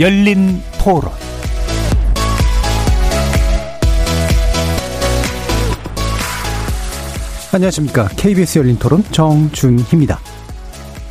[0.00, 1.12] 열린 토론
[7.52, 8.08] 안녕하십니까.
[8.16, 10.18] KBS 열린 토론 정준희입니다.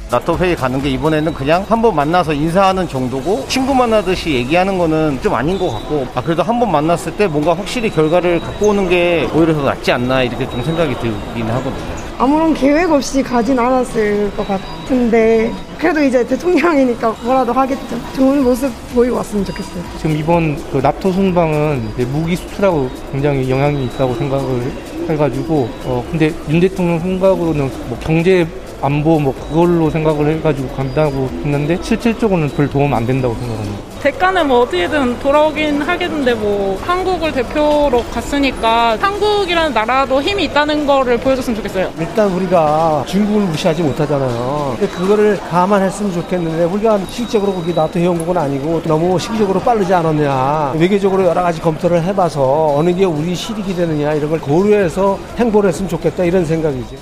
[0.09, 5.19] 나토 회의 가는 게 이번에는 그냥 한 번 만나서 인사하는 정도고 친구 만나듯이 얘기하는 거는
[5.21, 8.89] 좀 아닌 것 같고 아 그래도 한 번 만났을 때 뭔가 확실히 결과를 갖고 오는
[8.89, 11.98] 게 오히려 더 낫지 않나 이렇게 좀 생각이 들긴 하거든요.
[12.19, 17.97] 아무런 계획 없이 가진 않았을 것 같은데 그래도 이제 대통령이니까 뭐라도 하겠죠.
[18.13, 19.81] 좋은 모습 보이고 왔으면 좋겠어요.
[19.95, 24.69] 지금 이번 그 나토 순방은 무기 수출하고 굉장히 영향이 있다고 생각을
[25.07, 28.45] 해가지고 어 근데 윤 대통령 생각으로는 뭐 경제
[28.81, 33.89] 안보 뭐 그걸로 생각을 해가지고 간다고 했는데 실질적으로는 별 도움 안 된다고 생각합니다.
[33.99, 41.57] 대가는 뭐 어떻게든 돌아오긴 하겠는데 뭐 한국을 대표로 갔으니까 한국이라는 나라도 힘이 있다는 거를 보여줬으면
[41.57, 41.91] 좋겠어요.
[41.99, 44.77] 일단 우리가 중국을 무시하지 못하잖아요.
[44.79, 50.75] 근데 그거를 감안했으면 좋겠는데 우리가 실질적으로 거기 나토 회원국은 아니고 너무 시기적으로 빠르지 않았냐.
[50.77, 55.89] 외교적으로 여러 가지 검토를 해봐서 어느 게 우리 실익이 되느냐 이런 걸 고려해서 행보를 했으면
[55.89, 56.95] 좋겠다 이런 생각이죠.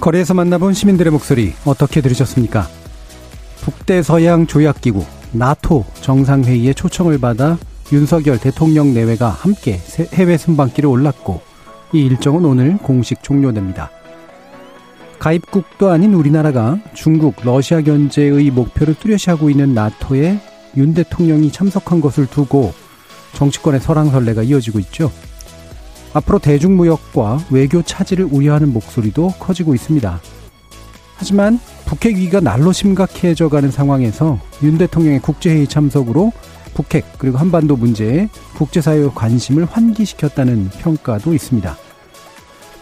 [0.00, 2.66] 거리에서 만나본 시민들의 목소리 어떻게 들으셨습니까?
[3.60, 7.58] 북대서양 조약기구 나토 정상회의에 초청을 받아
[7.92, 9.78] 윤석열 대통령 내외가 함께
[10.14, 11.42] 해외 순방길에 올랐고
[11.92, 13.90] 이 일정은 오늘 공식 종료됩니다.
[15.18, 20.40] 가입국도 아닌 우리나라가 중국, 러시아 견제의 목표를 뚜렷이하고 있는 나토에
[20.78, 22.72] 윤 대통령이 참석한 것을 두고
[23.34, 25.12] 정치권의 설왕설래가 이어지고 있죠.
[26.12, 30.20] 앞으로 대중무역과 외교 차질을 우려하는 목소리도 커지고 있습니다.
[31.16, 36.32] 하지만 북핵 위기가 날로 심각해져 가는 상황에서 윤 대통령의 국제회의 참석으로
[36.74, 41.76] 북핵 그리고 한반도 문제에 국제사회의 관심을 환기시켰다는 평가도 있습니다.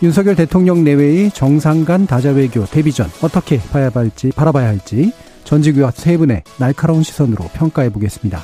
[0.03, 5.13] 윤석열 대통령 내외의 정상 간 다자외교 데뷔전 어떻게 봐야 할지 바라봐야 할지
[5.43, 8.43] 전직 의원 세 분의 날카로운 시선으로 평가해 보겠습니다.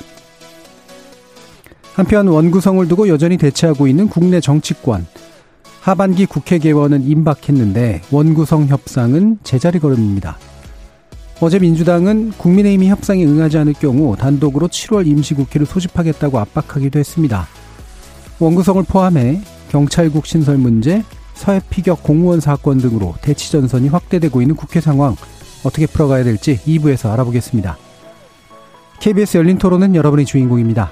[1.95, 5.07] 한편 원구성을 두고 여전히 대치하고 있는 국내 정치권.
[5.79, 10.37] 하반기 국회 개원은 임박했는데 원구성 협상은 제자리 걸음입니다.
[11.39, 17.47] 어제 민주당은 국민의힘이 협상에 응하지 않을 경우 단독으로 7월 임시국회를 소집하겠다고 압박하기도 했습니다.
[18.39, 21.01] 원구성을 포함해 경찰국 신설 문제,
[21.33, 25.15] 서해 피격 공무원 사건 등으로 대치 전선이 확대되고 있는 국회 상황
[25.63, 27.77] 어떻게 풀어가야 될지 2부에서 알아보겠습니다.
[28.99, 30.91] KBS 열린 토론은 여러분의 주인공입니다.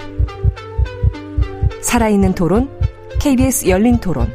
[1.81, 2.69] 살아있는 토론,
[3.19, 4.27] KBS 열린 토론.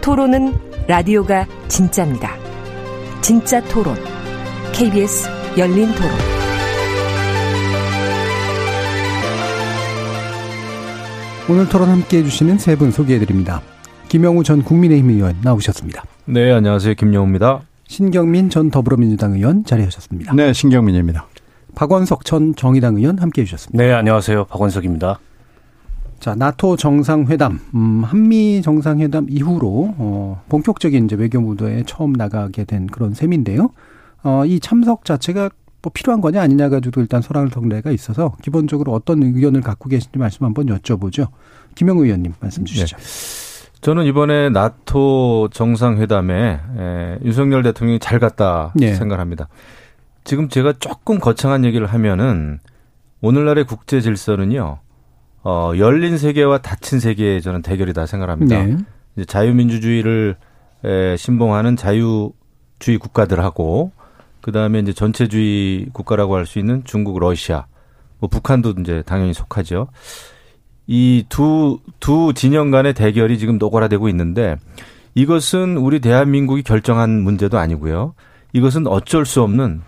[0.00, 0.52] 토론은
[0.86, 2.36] 라디오가 진짜입니다.
[3.20, 3.96] 진짜 토론,
[4.72, 6.10] KBS 열린 토론.
[11.48, 13.60] 오늘 토론 함께 해주시는 세 분 소개해드립니다.
[14.08, 16.04] 김영우 전 국민의힘 의원 나오셨습니다.
[16.26, 16.94] 네, 안녕하세요.
[16.94, 17.60] 김영우입니다.
[17.86, 20.32] 신경민 전 더불어민주당 의원 자리하셨습니다.
[20.34, 21.26] 네, 신경민입니다.
[21.74, 23.82] 박원석 전 정의당 의원 함께 해주셨습니다.
[23.82, 24.44] 네, 안녕하세요.
[24.46, 25.18] 박원석입니다.
[26.20, 32.86] 자, 나토 정상회담, 음, 한미 정상회담 이후로, 어, 본격적인 이제 외교 무도에 처음 나가게 된
[32.86, 33.70] 그런 셈인데요.
[34.22, 35.50] 어, 이 참석 자체가
[35.82, 40.66] 뭐 필요한 거냐 아니냐 가지고 일단 소란성례가 있어서 기본적으로 어떤 의견을 갖고 계신지 말씀 한번
[40.66, 41.28] 여쭤보죠.
[41.74, 42.96] 김영 의원님 말씀 주시죠.
[42.96, 43.04] 네.
[43.82, 48.94] 저는 이번에 나토 정상회담에 에, 윤석열 대통령이 잘 갔다 네.
[48.94, 49.48] 생각합니다.
[50.24, 52.58] 지금 제가 조금 거창한 얘기를 하면은
[53.20, 54.78] 오늘날의 국제 질서는요.
[55.44, 58.64] 어, 열린 세계와 닫힌 세계의 저는 대결이다 생각합니다.
[58.64, 58.76] 네.
[59.16, 60.36] 이제 자유민주주의를
[60.84, 63.92] 에, 신봉하는 자유주의 국가들하고
[64.40, 67.66] 그다음에 이제 전체주의 국가라고 할 수 있는 중국, 러시아,
[68.18, 69.88] 뭐 북한도 이제 당연히 속하죠.
[70.86, 74.56] 이 두 두 진영 간의 대결이 지금 노골화되고 있는데
[75.14, 78.14] 이것은 우리 대한민국이 결정한 문제도 아니고요.
[78.52, 79.80] 이것은 어쩔 수 없는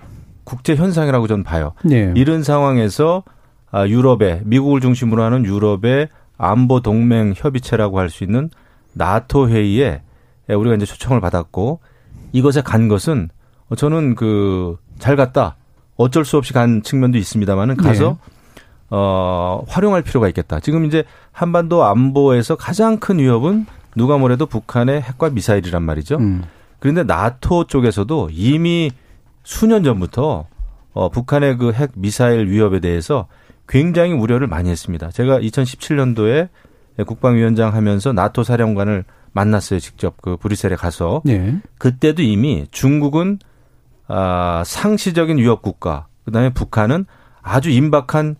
[0.46, 1.72] 국제 현상이라고 저는 봐요.
[1.84, 2.12] 네.
[2.16, 3.22] 이런 상황에서
[3.70, 6.08] 아, 유럽의 미국을 중심으로 하는 유럽의
[6.38, 8.48] 안보 동맹 협의체라고 할 수 있는
[8.94, 10.00] 나토 회의에
[10.48, 11.80] 우리가 이제 초청을 받았고
[12.32, 13.28] 이것에 간 것은
[13.76, 15.56] 저는 그 잘 갔다
[15.96, 18.18] 어쩔 수 없이 간 측면도 있습니다만은 가서
[18.54, 18.66] 네.
[18.90, 20.60] 어 활용할 필요가 있겠다.
[20.60, 23.66] 지금 이제 한반도 안보에서 가장 큰 위협은
[23.96, 26.16] 누가 뭐래도 북한의 핵과 미사일이란 말이죠.
[26.16, 26.44] 음.
[26.78, 28.90] 그런데 나토 쪽에서도 이미
[29.46, 30.46] 수년 전부터
[30.92, 33.28] 어, 북한의 그 핵 미사일 위협에 대해서
[33.68, 35.10] 굉장히 우려를 많이 했습니다.
[35.10, 36.48] 제가 2017년도에
[37.06, 39.80] 국방위원장 하면서 나토 사령관을 만났어요.
[39.80, 41.22] 직접 그 브뤼셀에 가서.
[41.24, 41.58] 네.
[41.78, 43.38] 그때도 이미 중국은
[44.08, 47.06] 아, 상시적인 위협 국가, 그다음에 북한은
[47.42, 48.36] 아주 임박한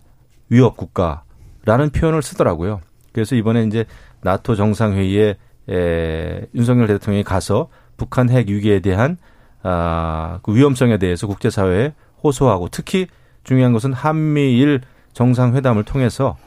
[0.49, 2.81] 위협 국가라는 표현을 쓰더라고요.
[3.11, 3.85] 그래서 이번에 이제
[4.21, 5.37] 나토 정상회의에
[5.69, 7.67] 에, 윤석열 대통령이 가서
[7.97, 9.17] 북한 핵 위기에 대한
[9.63, 11.93] 아, 그 위험성에 대해서 국제사회에
[12.23, 13.07] 호소하고 특히
[13.43, 14.81] 중요한 것은 한미일
[15.13, 16.37] 정상회담을 통해서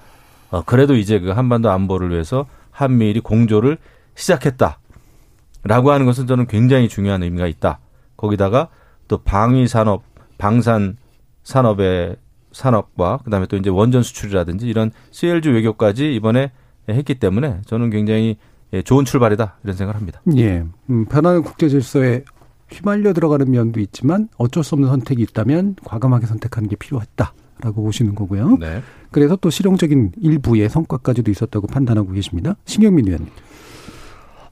[0.51, 3.79] 어, 그래도 이제 그 한반도 안보를 위해서 한미일이 공조를
[4.15, 7.79] 시작했다라고 하는 것은 저는 굉장히 중요한 의미가 있다.
[8.17, 8.69] 거기다가
[9.09, 10.03] 또 방위 산업,
[10.39, 10.97] 방산
[11.43, 12.17] 산업의
[12.53, 16.53] 산업과 그다음에 또 이제 원전 수출이라든지 이런 CLG 외교까지 이번에
[16.89, 18.37] 했기 때문에 저는 굉장히
[18.85, 20.21] 좋은 출발이다 이런 생각을 합니다.
[20.37, 22.25] 예, 음, 변화는 국제 질서에
[22.73, 27.33] 휘말려 들어가는 면도 있지만 어쩔 수 없는 선택이 있다면 과감하게 선택하는 게 필요했다
[27.63, 28.57] 라고 보시는 거고요.
[28.59, 28.83] 네.
[29.11, 32.57] 그래서 또 실용적인 일부의 성과까지도 있었다고 판단하고 계십니다.
[32.65, 33.29] 신경민 의원님.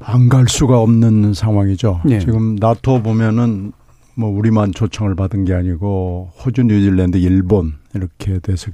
[0.00, 2.03] 안 갈 수가 없는 상황이죠.
[2.05, 2.19] 네.
[2.20, 3.73] 지금 나토 보면은
[4.15, 8.71] 뭐 우리만 초청을 받은 게 아니고 호주, 뉴질랜드, 일본 이렇게 돼서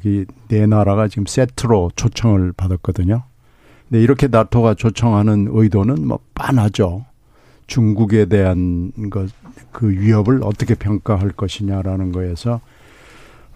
[0.48, 3.22] 네 나라가 지금 세트로 초청을 받았거든요.
[3.88, 7.04] 근데 이렇게 나토가 초청하는 의도는 뭐 빤하죠.
[7.66, 9.30] 중국에 대한 것,
[9.72, 12.60] 그 위협을 어떻게 평가할 것이냐라는 거에서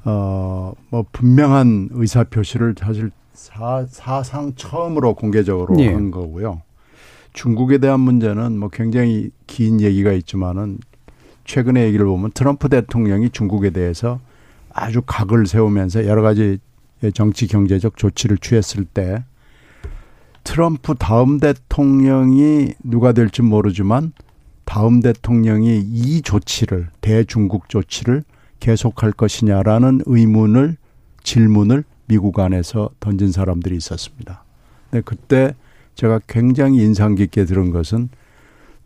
[0.04, 5.92] 어, 뭐 분명한 의사 표시를 사실 사, 사상 처음으로 공개적으로 예.
[5.92, 6.62] 한 거고요.
[7.32, 10.78] 중국에 대한 문제는 뭐 굉장히 긴 얘기가 있지만은
[11.44, 14.20] 최근의 얘기를 보면 트럼프 대통령이 중국에 대해서
[14.72, 16.58] 아주 각을 세우면서 여러 가지
[17.14, 19.24] 정치 경제적 조치를 취했을 때
[20.44, 24.12] 트럼프 다음 대통령이 누가 될지 모르지만
[24.64, 28.22] 다음 대통령이 이 조치를 대중국 조치를
[28.60, 30.76] 계속할 것이냐라는 의문을
[31.22, 34.44] 질문을 미국 안에서 던진 사람들이 있었습니다.
[34.90, 35.54] 근데 그때
[35.94, 38.08] 제가 굉장히 인상 깊게 들은 것은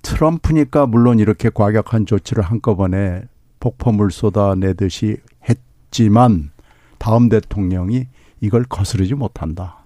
[0.02, 3.22] 트럼프니까 물론 이렇게 과격한 조치를 한꺼번에
[3.60, 6.50] 폭포물 쏟아내듯이 했지만
[6.98, 8.08] 다음 대통령이
[8.40, 9.81] 이걸 거스르지 못한다.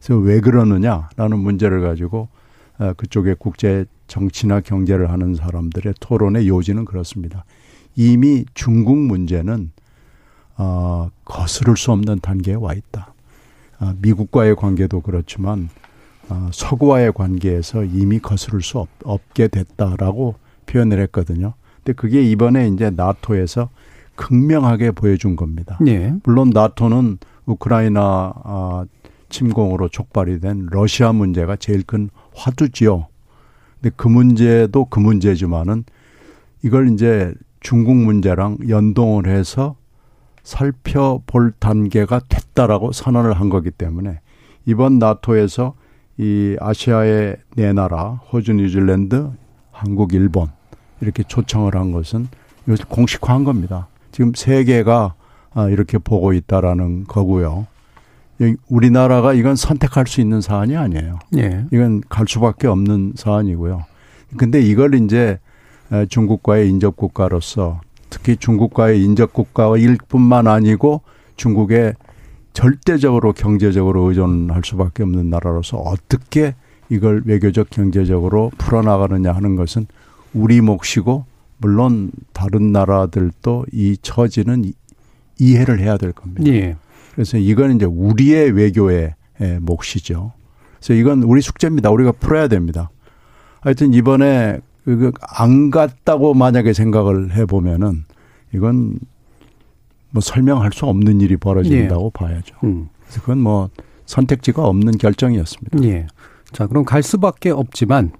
[0.00, 2.28] 그래서 왜 그러느냐라는 문제를 가지고
[2.78, 7.44] 어, 그쪽에 국제 정치나 경제를 하는 사람들의 토론의 요지는 그렇습니다.
[7.94, 9.70] 이미 중국 문제는
[10.56, 13.14] 어, 거스를 수 없는 단계에 와 있다.
[13.80, 15.68] 어, 미국과의 관계도 그렇지만
[16.28, 20.36] 어, 서구와의 관계에서 이미 거스를 수 없, 없게 됐다라고
[20.66, 21.54] 표현을 했거든요.
[21.76, 23.68] 근데 그게 이번에 이제 나토에서
[24.14, 25.78] 극명하게 보여준 겁니다.
[25.80, 26.14] 네.
[26.24, 28.84] 물론 나토는 우크라이나 아,
[29.30, 33.06] 침공으로 촉발이 된 러시아 문제가 제일 큰 화두지요.
[33.80, 35.84] 근데 그 문제도 그 문제지만은
[36.62, 39.76] 이걸 이제 중국 문제랑 연동을 해서
[40.42, 44.20] 살펴볼 단계가 됐다라고 선언을 한 거기 때문에
[44.66, 45.74] 이번 나토에서
[46.18, 49.30] 이 아시아의 네 나라 호주, 뉴질랜드,
[49.70, 50.48] 한국, 일본
[51.00, 52.28] 이렇게 초청을 한 것은
[52.66, 53.88] 이것을 공식화한 겁니다.
[54.12, 55.14] 지금 세계가
[55.52, 57.66] 아, 이렇게 보고 있다라는 거고요.
[58.68, 61.18] 우리나라가 이건 선택할 수 있는 사안이 아니에요.
[61.36, 61.64] 예.
[61.72, 63.84] 이건 갈 수밖에 없는 사안이고요.
[64.36, 65.38] 근데 이걸 이제
[66.08, 71.02] 중국과의 인접 국가로서 특히 중국과의 인접 국가일 뿐만 아니고
[71.36, 71.94] 중국의
[72.52, 76.54] 절대적으로 경제적으로 의존할 수밖에 없는 나라로서 어떻게
[76.88, 79.86] 이걸 외교적 경제적으로 풀어나가느냐 하는 것은
[80.34, 81.24] 우리 몫이고
[81.58, 84.72] 물론 다른 나라들도 이 처지는
[85.38, 86.42] 이해를 해야 될 겁니다.
[86.46, 86.76] 예.
[87.12, 89.14] 그래서 이건 이제 우리의 외교의
[89.60, 90.32] 몫이죠.
[90.78, 91.90] 그래서 이건 우리 숙제입니다.
[91.90, 92.90] 우리가 풀어야 됩니다.
[93.60, 94.60] 하여튼 이번에
[95.20, 98.04] 안 갔다고 만약에 생각을 해보면은
[98.54, 98.98] 이건
[100.10, 102.18] 뭐 설명할 수 없는 일이 벌어진다고 예.
[102.18, 102.56] 봐야죠.
[102.64, 102.88] 음.
[103.02, 103.70] 그래서 그건 뭐
[104.06, 105.84] 선택지가 없는 결정이었습니다.
[105.84, 106.06] 예.
[106.52, 108.12] 자, 그럼 갈 수밖에 없지만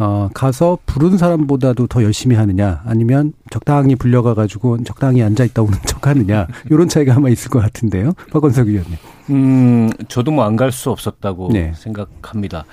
[0.00, 5.76] 어, 가서 부른 사람보다도 더 열심히 하느냐, 아니면 적당히 불려가 가지고 적당히 앉아 있다 오는
[5.86, 8.12] 척 하느냐, 이런 차이가 아마 있을 것 같은데요.
[8.30, 8.96] 박건석 의원님.
[9.30, 11.72] 음, 저도 뭐 안 갈 수 없었다고 네.
[11.74, 12.64] 생각합니다.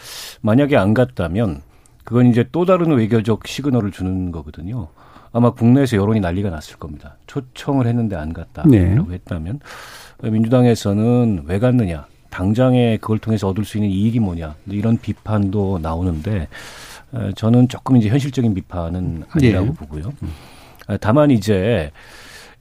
[0.41, 1.62] 만약에 안 갔다면
[2.03, 4.88] 그건 이제 또 다른 외교적 시그널을 주는 거거든요.
[5.34, 7.17] 아마 국내에서 여론이 난리가 났을 겁니다.
[7.27, 8.96] 초청을 했는데 안 갔다라고 네.
[9.12, 9.60] 했다면
[10.24, 16.48] 민주당에서는 왜 갔느냐, 당장에 그걸 통해서 얻을 수 있는 이익이 뭐냐 이런 비판도 나오는데
[17.36, 19.74] 저는 조금 이제 현실적인 비판은 아니라고 네.
[19.74, 20.14] 보고요.
[20.22, 20.34] 음.
[21.00, 21.92] 다만 이제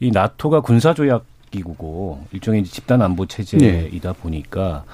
[0.01, 4.19] 이 나토가 군사조약 기구고 일종의 집단 안보 체제이다 네.
[4.21, 4.85] 보니까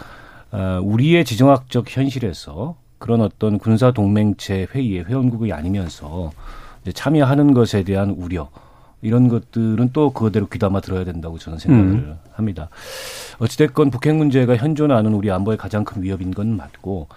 [0.83, 6.33] 우리의 지정학적 현실에서 그런 어떤 군사 동맹체 회의의 회원국이 아니면서
[6.93, 8.51] 참여하는 것에 대한 우려
[9.03, 12.19] 이런 것들은 또 그대로 귀담아 들어야 된다고 저는 생각을 음.
[12.33, 12.69] 합니다.
[13.39, 17.09] 어찌됐건 북핵 문제가 현존하는 우리 안보의 가장 큰 위협인 건 맞고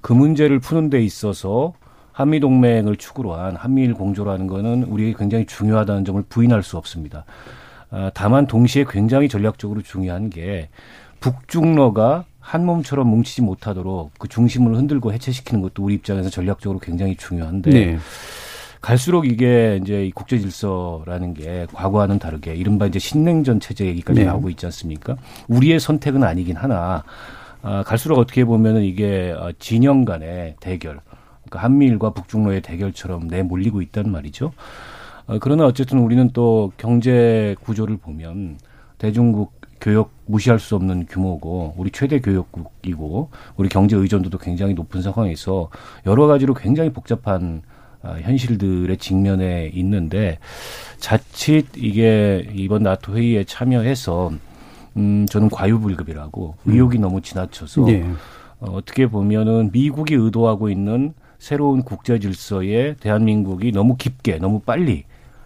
[0.00, 1.74] 그 문제를 푸는 데 있어서
[2.12, 7.24] 한미 동맹을 축으로 한 한미일 공조라는 거는 우리에게 굉장히 중요하다는 점을 부인할 수 없습니다.
[7.90, 10.68] 아, 다만 동시에 굉장히 전략적으로 중요한 게
[11.20, 17.70] 북중러가 한 몸처럼 뭉치지 못하도록 그 중심을 흔들고 해체시키는 것도 우리 입장에서 전략적으로 굉장히 중요한데
[17.70, 17.98] 네.
[18.80, 24.26] 갈수록 이게 이제 이 국제 질서라는 게 과거와는 다르게 이른바 이제 신냉전 체제 얘기까지 네.
[24.26, 25.16] 나오고 있지 않습니까?
[25.48, 27.04] 우리의 선택은 아니긴 하나
[27.62, 31.00] 아, 갈수록 어떻게 보면은 이게 어, 진영 간의 대결,
[31.44, 34.52] 그러니까 한미일과 북중로의 대결처럼 내몰리고 있단 말이죠.
[35.26, 38.58] 어, 그러나 어쨌든 우리는 또 경제 구조를 보면
[38.98, 45.70] 대중국 교역 무시할 수 없는 규모고 우리 최대 교역국이고 우리 경제 의존도도 굉장히 높은 상황에서
[46.06, 47.62] 여러 가지로 굉장히 복잡한
[48.02, 50.38] 아, 현실들의 직면에 있는데
[50.98, 54.32] 자칫 이게 이번 나토 회의에 참여해서
[54.96, 56.72] 음 저는 과유불급이라고 음.
[56.72, 58.04] 의욕이 너무 지나쳐서 네.
[58.60, 65.04] 어, 어떻게 보면은 미국이 의도하고 있는 새로운 국제 질서에 대한민국이 너무 깊게 너무 빨리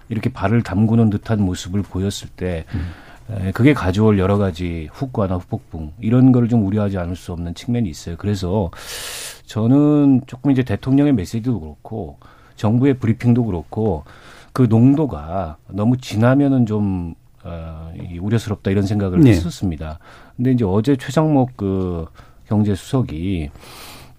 [0.08, 3.52] 이렇게 발을 담그는 듯한 모습을 보였을 때 음.
[3.54, 8.16] 그게 가져올 여러 가지 후과나 후폭풍 이런 거를 좀 우려하지 않을 수 없는 측면이 있어요.
[8.18, 8.70] 그래서
[9.46, 12.18] 저는 조금 이제 대통령의 메시지도 그렇고
[12.56, 14.04] 정부의 브리핑도 그렇고
[14.52, 19.30] 그 농도가 너무 지나면은 좀 어, 우려스럽다 이런 생각을 네.
[19.30, 19.98] 했었습니다.
[20.36, 22.06] 근데 이제 어제 최상목 그
[22.46, 23.50] 경제 수석이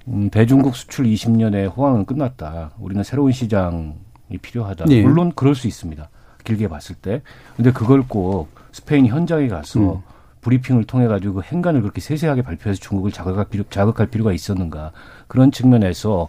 [0.08, 2.72] 음, 대중국 수출 20년의 호황은 끝났다.
[2.80, 4.86] 우리는 새로운 시장이 필요하다.
[4.86, 5.02] 네.
[5.02, 6.10] 물론 그럴 수 있습니다.
[6.44, 7.22] 길게 봤을 때.
[7.56, 10.02] 근데 그걸 꼭 스페인 현장에 가서 음.
[10.42, 14.92] 브리핑을 통해 가지고 그 행간을 그렇게 세세하게 발표해서 중국을 자극할 필요, 자극할 필요가 있었는가
[15.28, 16.28] 그런 측면에서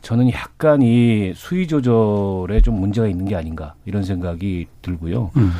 [0.00, 5.32] 저는 약간 이 수위 조절에 좀 문제가 있는 게 아닌가 이런 생각이 들고요.
[5.36, 5.50] 음.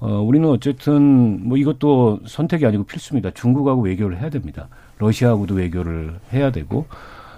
[0.00, 3.30] 어, 우리는 어쨌든 뭐 이것도 선택이 아니고 필수입니다.
[3.32, 4.68] 중국하고 외교를 해야 됩니다.
[4.98, 6.86] 러시아하고도 외교를 해야 되고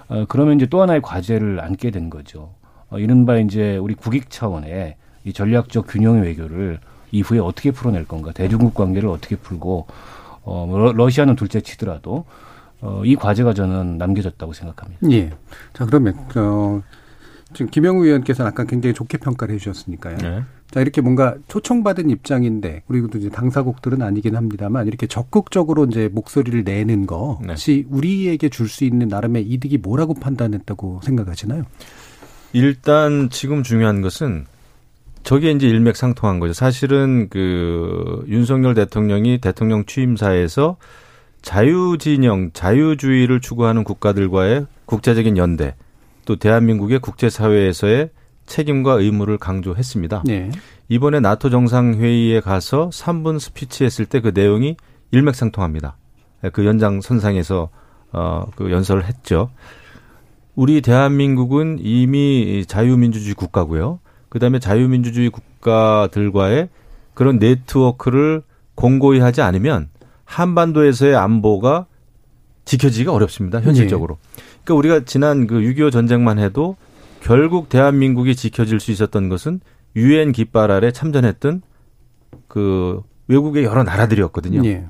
[0.09, 2.55] 어, 그러면 이제 또 하나의 과제를 안게 된 거죠.
[2.89, 6.79] 어, 이른바 이제 우리 국익 차원의 이 전략적 균형의 외교를
[7.11, 9.87] 이후에 어떻게 풀어낼 건가, 대중국 관계를 어떻게 풀고
[10.45, 12.25] 어, 뭐 러시아는 둘째 치더라도
[12.81, 15.11] 어, 이 과제가 저는 남겨졌다고 생각합니다.
[15.11, 15.31] 예.
[15.73, 16.83] 자 그러면 어,
[17.53, 20.17] 지금 김영우 의원께서는 아까 굉장히 좋게 평가를 해주셨으니까요.
[20.19, 20.43] 네.
[20.73, 27.07] 자 이렇게 뭔가 초청받은 입장인데 그리고 이제 당사국들은 아니긴 합니다만 이렇게 적극적으로 이제 목소리를 내는
[27.07, 27.97] 것이 네.
[27.97, 31.65] 우리에게 줄 수 있는 나름의 이득이 뭐라고 판단했다고 생각하시나요?
[32.55, 34.47] 일단 지금 중요한 것은
[35.25, 36.55] 저게 이제 일맥상통한 거죠.
[36.55, 40.79] 사실은 그 윤석열 대통령이 대통령 취임사에서
[41.43, 45.75] 자유진영, 자유주의를 추구하는 국가들과의 국제적인 연대,
[46.25, 48.09] 또 대한민국의 국제사회에서의
[48.53, 50.25] 책임과 의무를 강조했습니다.
[50.27, 50.51] 네.
[50.91, 54.77] 이번에 나토 정상회의에 가서 3분 스피치 했을 때 그 내용이
[55.11, 55.97] 일맥상통합니다.
[56.53, 57.71] 그 연장선상에서
[58.13, 59.51] 어, 그 연설을 했죠.
[60.55, 64.01] 우리 대한민국은 이미 자유민주주의 국가고요.
[64.29, 66.69] 그다음에 자유민주주의 국가들과의
[67.15, 68.43] 그런 네트워크를
[68.75, 69.89] 공고히 하지 않으면
[70.25, 71.87] 한반도에서의 안보가
[72.67, 73.63] 지켜지기가 어렵습니다.
[73.63, 74.19] 현실적으로.
[74.37, 74.43] 네.
[74.65, 76.77] 그러니까 우리가 지난 그 6.25 전쟁만 해도
[77.23, 79.61] 결국 대한민국이 지켜질 수 있었던 것은
[79.95, 81.63] 유엔 깃발 아래 참전했던
[82.49, 84.63] 그 외국의 여러 나라들이었거든요.
[84.63, 84.87] 네.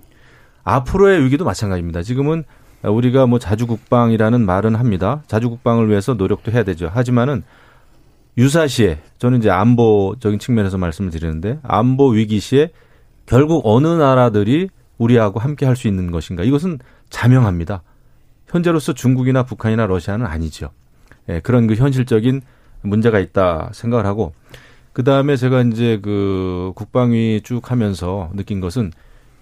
[0.64, 2.02] 앞으로의 위기도 마찬가지입니다.
[2.02, 2.44] 지금은
[2.82, 5.22] 우리가 뭐 자주 국방이라는 말은 합니다.
[5.26, 6.90] 자주 국방을 위해서 노력도 해야 되죠.
[6.92, 7.42] 하지만은
[8.38, 12.70] 유사시에 저는 이제 안보적인 측면에서 말씀을 드리는데 안보 위기 시에
[13.26, 16.78] 결국 어느 나라들이 우리하고 함께 할 수 있는 것인가 이것은
[17.10, 17.82] 자명합니다.
[18.46, 20.70] 현재로서 중국이나 북한이나 러시아는 아니죠.
[21.32, 22.42] 예, 그런 그 현실적인
[22.82, 24.34] 문제가 있다 생각을 하고
[24.92, 28.92] 그 다음에 제가 이제 그 국방위 쭉 하면서 느낀 것은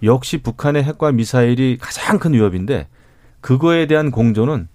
[0.03, 2.87] 역시 북한의 핵과 미사일이 가장 큰 위협인데
[3.41, 4.67] 그거에 대한 공조는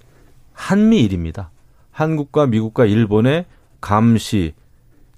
[0.52, 1.50] 한미일입니다.
[1.90, 3.46] 한국과 미국과 일본의
[3.80, 4.54] 감시,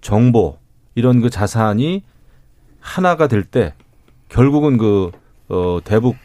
[0.00, 0.58] 정보
[0.94, 2.04] 이런 그 자산이
[2.80, 3.74] 하나가 될 때
[4.28, 5.10] 결국은 그
[5.48, 6.16] 어, 대북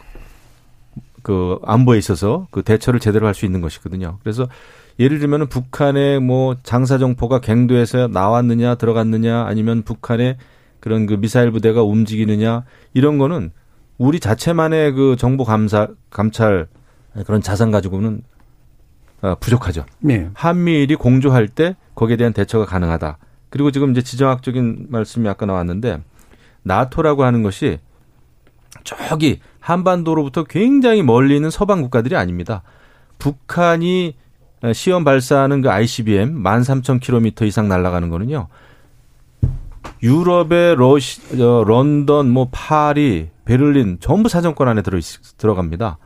[1.21, 4.19] 그 안보에 있어서 그 대처를 제대로 할 수 있는 것이거든요.
[4.23, 4.47] 그래서
[4.99, 10.37] 예를 들면은 북한의 뭐 장사 정포가 갱도에서 나왔느냐 들어갔느냐 아니면 북한의
[10.79, 13.51] 그런 그 미사일 부대가 움직이느냐 이런 거는
[13.97, 16.67] 우리 자체만의 그 정보 감사 감찰
[17.25, 18.23] 그런 자산 가지고는
[19.21, 19.85] 어, 부족하죠.
[19.99, 20.29] 네.
[20.33, 23.17] 한미일이 공조할 때 거기에 대한 대처가 가능하다.
[23.49, 26.01] 그리고 지금 이제 지정학적인 말씀이 아까 나왔는데
[26.63, 27.79] 나토라고 하는 것이
[28.83, 32.63] 저기 한반도로부터 굉장히 멀리 있는 서방 국가들이 아닙니다.
[33.19, 34.15] 북한이
[34.71, 38.47] 시험 발사하는 그 ICBM 13,000km 이상 날아가는 거는요.
[40.01, 44.99] 유럽의 러시, 어, 런던, 뭐 파리, 베를린 전부 사정권 안에 들어
[45.37, 45.97] 들어갑니다.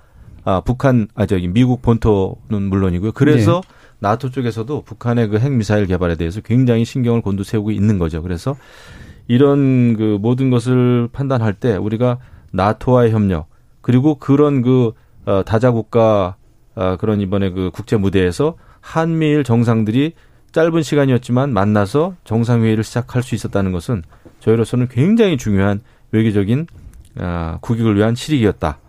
[0.46, 3.12] 아, 북한, 아 저기 미국 본토는 물론이고요.
[3.12, 3.76] 그래서 네.
[4.00, 8.22] 나토 쪽에서도 북한의 그 핵 미사일 개발에 대해서 굉장히 신경을 곤두세우고 있는 거죠.
[8.22, 8.56] 그래서
[9.28, 12.20] 이런 그 모든 것을 판단할 때 우리가
[12.52, 13.48] 나토와의 협력
[13.82, 14.94] 그리고 그런 그
[15.26, 16.47] 어, 다자국가 어,
[17.00, 20.14] 그런 이번에 그 국제 무대에서 한미일 정상들이
[20.52, 24.04] 짧은 시간이었지만 만나서 정상회의를 시작할 수 있었다는 것은
[24.40, 25.82] 저희로서는 굉장히 중요한
[26.12, 26.68] 외교적인
[27.20, 28.80] 아, 국익을 위한 실익이었다.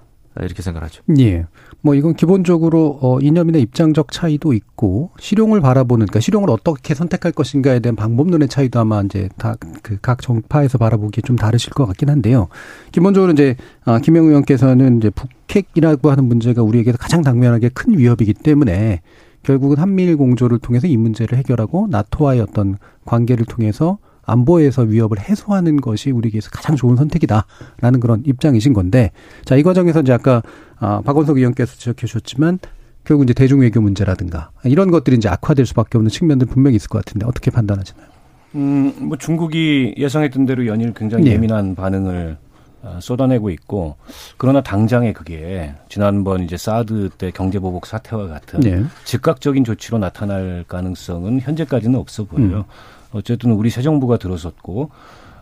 [0.41, 1.03] 이렇게 생각하죠.
[1.19, 1.47] 예.
[1.81, 7.79] 뭐 이건 기본적으로 어 이념이나 입장적 차이도 있고 실용을 바라보는 그러니까 실용을 어떻게 선택할 것인가에
[7.81, 12.49] 대한 방법론의 차이도 아마 이제 다 그 각 정파에서 바라보기에 좀 다르실 것 같긴 한데요.
[12.93, 19.01] 기본적으로 이제 아 김영 의원께서는 이제 북핵이라고 하는 문제가 우리에게서 가장 당면하게 큰 위협이기 때문에
[19.45, 26.11] 결국은 한미일 공조를 통해서 이 문제를 해결하고 나토와의 어떤 관계를 통해서 안보에서 위협을 해소하는 것이
[26.11, 29.11] 우리에게서 가장 좋은 선택이다라는 그런 입장이신 건데
[29.45, 30.43] 자 이 과정에서 이제 아까
[30.79, 32.61] 아, 박원석 의원께서 지적해 주셨지만
[33.05, 37.05] 결국 이제 대중 외교 문제라든가 이런 것들이 이제 악화될 수밖에 없는 측면들 분명히 있을 것
[37.05, 38.07] 같은데 어떻게 판단하시나요?
[38.55, 41.33] 음, 뭐 중국이 예상했던 대로 연일 굉장히 네.
[41.33, 42.37] 예민한 반응을
[42.83, 43.97] 어, 쏟아내고 있고
[44.37, 48.85] 그러나 당장에 그게 지난번 이제 사드 때 경제 보복 사태와 같은 네.
[49.05, 52.59] 즉각적인 조치로 나타날 가능성은 현재까지는 없어 보여요.
[52.59, 52.98] 음.
[53.13, 54.91] 어쨌든 우리 새 정부가 들어섰고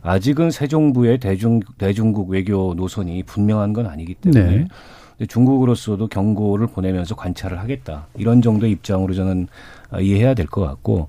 [0.03, 4.67] 아직은 새 정부의 대중 대중국 외교 노선이 분명한 건 아니기 때문에
[5.19, 5.27] 네.
[5.27, 9.49] 중국으로서도 경고를 보내면서 관찰을 하겠다 이런 정도의 입장으로 저는
[10.01, 11.09] 이해해야 될 것 같고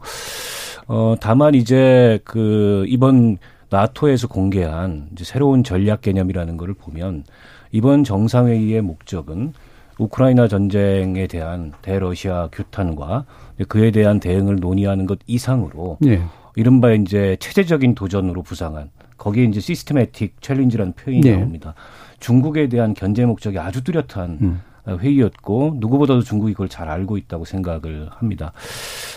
[0.87, 3.37] 어 다만 이제 그 이번
[3.69, 7.25] 나토에서 공개한 이제 새로운 전략 개념이라는 것을 보면
[7.71, 9.53] 이번 정상회의의 목적은
[9.99, 13.25] 우크라이나 전쟁에 대한 대러시아 규탄과
[13.67, 16.21] 그에 대한 대응을 논의하는 것 이상으로 네.
[16.57, 21.35] 이른바 이제 체제적인 도전으로 부상한 거기에 이제 시스테매틱 챌린지라는 표현이 네.
[21.35, 21.75] 나옵니다.
[22.19, 24.61] 중국에 대한 견제 목적이 아주 뚜렷한 음.
[24.87, 28.53] 회의였고 누구보다도 중국이 그걸 잘 알고 있다고 생각을 합니다.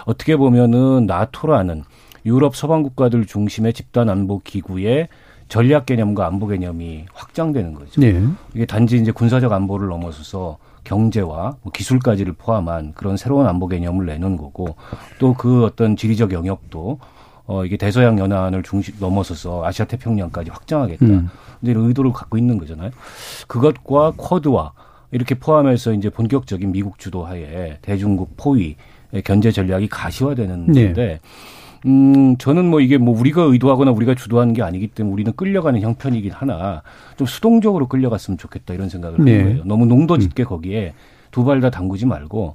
[0.05, 1.85] 어떻게 보면은 나토라는
[2.27, 5.09] 유럽 서방 국가들 중심의 집단 안보 기구의
[5.49, 8.03] 전략 개념과 안보 개념이 확장되는 거죠.
[8.03, 8.23] 네.
[8.55, 14.37] 이게 단지 이제 군사적 안보를 넘어서서 경제와 뭐 기술까지를 포함한 그런 새로운 안보 개념을 내놓은
[14.37, 14.77] 거고
[15.19, 16.99] 또 그 어떤 지리적 영역도
[17.51, 21.05] 어, 이게 대서양 연안을 중심 넘어서서 아시아 태평양까지 확장하겠다.
[21.05, 21.29] 음.
[21.63, 22.93] 이런 의도를 갖고 있는 거잖아요.
[23.49, 24.73] 그것과 쿼드와
[25.11, 28.77] 이렇게 포함해서 이제 본격적인 미국 주도하에 대중국 포위
[29.25, 30.85] 견제 전략이 가시화되는 네.
[30.85, 31.19] 건데
[31.87, 36.31] 음, 저는 뭐 이게 뭐 우리가 의도하거나 우리가 주도하는 게 아니기 때문에 우리는 끌려가는 형편이긴
[36.31, 36.83] 하나
[37.17, 39.33] 좀 수동적으로 끌려갔으면 좋겠다 이런 생각을 네.
[39.33, 39.65] 하는 거예요.
[39.65, 40.47] 너무 농도 짙게 음.
[40.47, 40.95] 거기에
[41.33, 42.55] 두 발 다 담그지 말고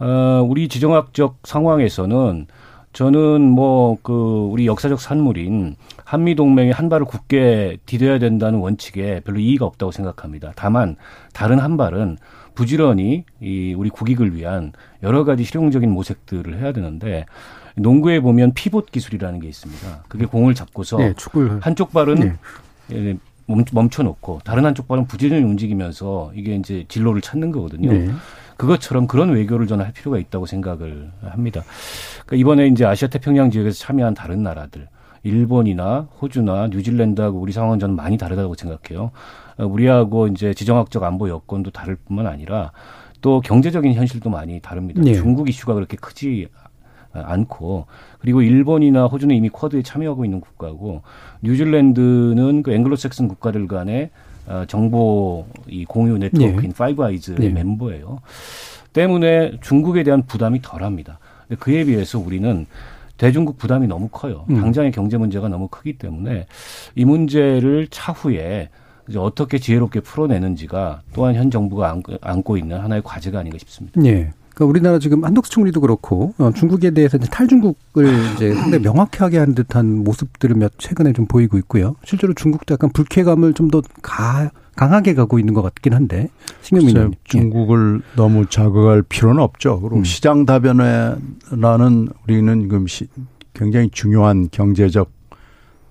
[0.00, 2.46] 어, 우리 지정학적 상황에서는
[2.92, 9.38] 저는 뭐 그 우리 역사적 산물인 한미 동맹의 한 발을 굳게 디뎌야 된다는 원칙에 별로
[9.38, 10.52] 이의가 없다고 생각합니다.
[10.56, 10.96] 다만
[11.32, 12.16] 다른 한 발은
[12.54, 14.72] 부지런히 이 우리 국익을 위한
[15.02, 17.26] 여러 가지 실용적인 모색들을 해야 되는데
[17.76, 20.04] 농구에 보면 피봇 기술이라는 게 있습니다.
[20.08, 21.14] 그게 공을 잡고서 네.
[21.60, 22.34] 한쪽 발은 네.
[22.92, 27.92] 예, 멈춰 놓고 다른 한쪽 발은 부지런히 움직이면서 이게 이제 진로를 찾는 거거든요.
[27.92, 28.10] 네.
[28.58, 31.62] 그것처럼 그런 외교를 저는 할 필요가 있다고 생각을 합니다.
[32.26, 34.88] 그러니까 이번에 이제 아시아 태평양 지역에서 참여한 다른 나라들
[35.22, 39.12] 일본이나 호주나 뉴질랜드하고 우리 상황은 저는 많이 다르다고 생각해요.
[39.58, 42.72] 어, 우리하고 이제 지정학적 안보 여건도 다를 뿐만 아니라
[43.20, 45.00] 또 경제적인 현실도 많이 다릅니다.
[45.02, 45.14] 네.
[45.14, 46.48] 중국 이슈가 그렇게 크지
[47.12, 47.86] 않고
[48.18, 51.02] 그리고 일본이나 호주는 이미 쿼드에 참여하고 있는 국가고
[51.42, 54.10] 뉴질랜드는 그 앵글로색슨 국가들 간의
[54.48, 56.76] 어, 정보 이 공유 네트워크인 네.
[56.76, 57.48] Five Eyes의 네.
[57.50, 58.20] 멤버예요.
[58.92, 61.18] 때문에 중국에 대한 부담이 덜합니다.
[61.58, 62.66] 그에 비해서 우리는
[63.18, 64.46] 대중국 부담이 너무 커요.
[64.48, 64.60] 음.
[64.60, 66.46] 당장의 경제 문제가 너무 크기 때문에
[66.94, 68.70] 이 문제를 차후에
[69.08, 74.00] 이제 어떻게 지혜롭게 풀어내는지가 또한 현 정부가 안고 있는 하나의 과제가 아닌가 싶습니다.
[74.00, 74.30] 네.
[74.58, 79.54] 그러니까 우리나라 지금 한덕수 총리도 그렇고 어, 중국에 대해서 이제 탈중국을 이제 상당히 명확하게 한
[79.54, 81.94] 듯한 모습들을 몇 최근에 좀 보이고 있고요.
[82.04, 86.28] 실제로 중국도 약간 불쾌감을 좀더 가, 강하게 가고 있는 것 같긴 한데
[86.62, 88.16] 신경민 님 중국을 예.
[88.16, 89.80] 너무 자극할 필요는 없죠.
[89.80, 90.04] 그리고 음.
[90.04, 93.06] 시장 다변화라는 우리는 지금 시,
[93.54, 95.12] 굉장히 중요한 경제적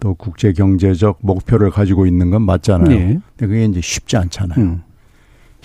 [0.01, 2.89] 또 국제 경제적 목표를 가지고 있는 건 맞잖아요.
[2.89, 3.19] 네.
[3.37, 4.59] 근데 그게 이제 쉽지 않잖아요.
[4.59, 4.81] 음.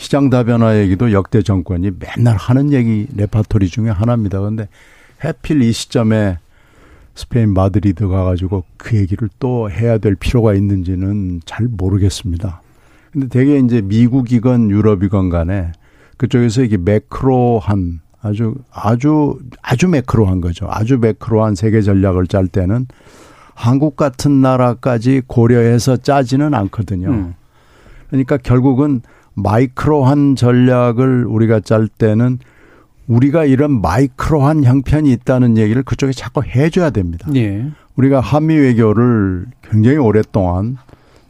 [0.02, 4.40] 시장 다변화 얘기도 역대 정권이 맨날 하는 얘기 레파토리 중에 하나입니다.
[4.40, 4.68] 그런데
[5.24, 6.38] 해필 이 시점에
[7.14, 12.62] 스페인 마드리드 가가지고 그 얘기를 또 해야 될 필요가 있는지는 잘 모르겠습니다.
[13.12, 15.70] 근데 되게 이제 미국이건 유럽이건 간에
[16.16, 20.66] 그쪽에서 이게 매크로한 아주 아주 아주 매크로한 거죠.
[20.68, 22.88] 아주 매크로한 세계 전략을 짤 때는
[23.54, 27.08] 한국 같은 나라까지 고려해서 짜지는 않거든요.
[27.08, 27.34] 음.
[28.10, 29.00] 그러니까 결국은
[29.34, 32.38] 마이크로한 전략을 우리가 짤 때는
[33.08, 37.28] 우리가 이런 마이크로한 형편이 있다는 얘기를 그쪽에 자꾸 해줘야 됩니다.
[37.34, 37.66] 예.
[37.96, 40.76] 우리가 한미 외교를 굉장히 오랫동안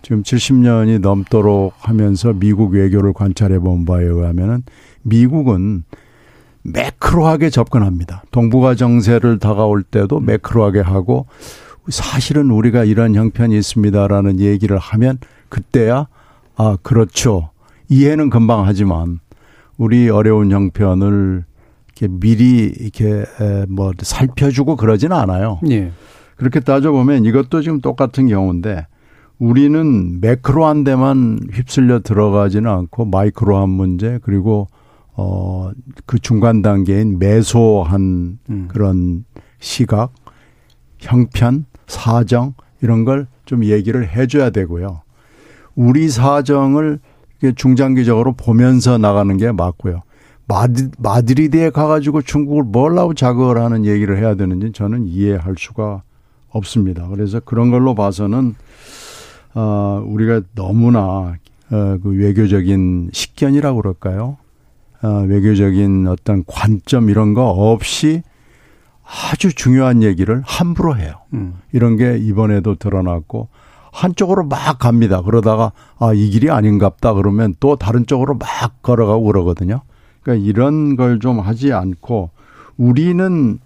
[0.02, 4.64] 지금 70년이 넘도록 하면서 미국 외교를 관찰해 본 바에 의하면은
[5.02, 5.84] 미국은
[6.62, 8.22] 매크로하게 접근합니다.
[8.30, 11.26] 동북아 정세를 다가올 때도 매크로하게 하고
[11.88, 16.06] 사실은 우리가 이런 형편이 있습니다라는 얘기를 하면 그때야
[16.56, 17.50] 아 그렇죠
[17.92, 19.20] 이해는 금방 하지만
[19.76, 21.44] 우리 어려운 형편을
[21.88, 23.24] 이렇게 미리 이렇게
[23.68, 25.60] 뭐 살펴주고 그러지는 않아요.
[25.70, 25.92] 예.
[26.36, 28.86] 그렇게 따져보면 이것도 지금 똑같은 경우인데
[29.38, 34.68] 우리는 매크로한 데만 휩쓸려 들어가지는 않고 마이크로한 문제 그리고
[35.14, 35.70] 어
[36.06, 38.68] 그 중간 단계인 매소한 음.
[38.68, 39.24] 그런
[39.60, 40.12] 시각,
[40.98, 45.02] 형편, 사정 이런 걸 좀 얘기를 해줘야 되고요.
[45.74, 47.00] 우리 사정을
[47.50, 50.02] 중장기적으로 보면서 나가는 게 맞고요.
[50.46, 56.02] 마드, 마드리드에 가가지고 중국을 뭘라고 자극을 하는 얘기를 해야 되는지 저는 이해할 수가
[56.50, 57.08] 없습니다.
[57.08, 58.54] 그래서 그런 걸로 봐서는
[59.54, 61.36] 어, 우리가 너무나
[61.70, 64.36] 어, 그 외교적인 식견이라고 그럴까요?
[65.02, 68.22] 어, 외교적인 어떤 관점 이런 거 없이
[69.04, 71.14] 아주 중요한 얘기를 함부로 해요.
[71.34, 71.54] 음.
[71.72, 73.48] 이런 게 이번에도 드러났고
[73.92, 75.22] 한쪽으로 막 갑니다.
[75.22, 79.82] 그러다가 아, 이 길이 아닌갑다 그러면 또 다른 쪽으로 막 걸어가고 그러거든요.
[80.22, 82.30] 그러니까 이런 걸 좀 하지 않고
[82.78, 83.58] 우리는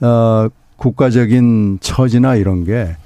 [0.00, 2.96] 어 국가적인 처지나 이런 게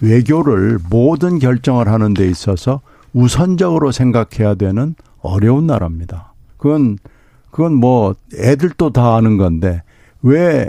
[0.00, 2.80] 외교를 모든 결정을 하는 데 있어서
[3.12, 6.34] 우선적으로 생각해야 되는 어려운 나라입니다.
[6.58, 6.98] 그건
[7.50, 9.82] 그건 뭐 애들도 다 아는 건데
[10.22, 10.68] 왜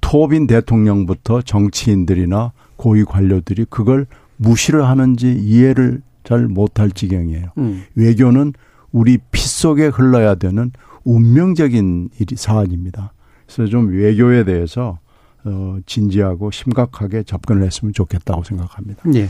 [0.00, 4.06] 토빈 대통령부터 정치인들이나 고위 관료들이 그걸
[4.38, 7.48] 무시를 하는지 이해를 잘 못할 지경이에요.
[7.58, 7.84] 음.
[7.94, 8.54] 외교는
[8.92, 10.72] 우리 피 속에 흘러야 되는
[11.04, 13.12] 운명적인 일이 사안입니다.
[13.46, 14.98] 그래서 좀 외교에 대해서
[15.44, 19.02] 어 진지하고 심각하게 접근을 했으면 좋겠다고 생각합니다.
[19.14, 19.28] 예.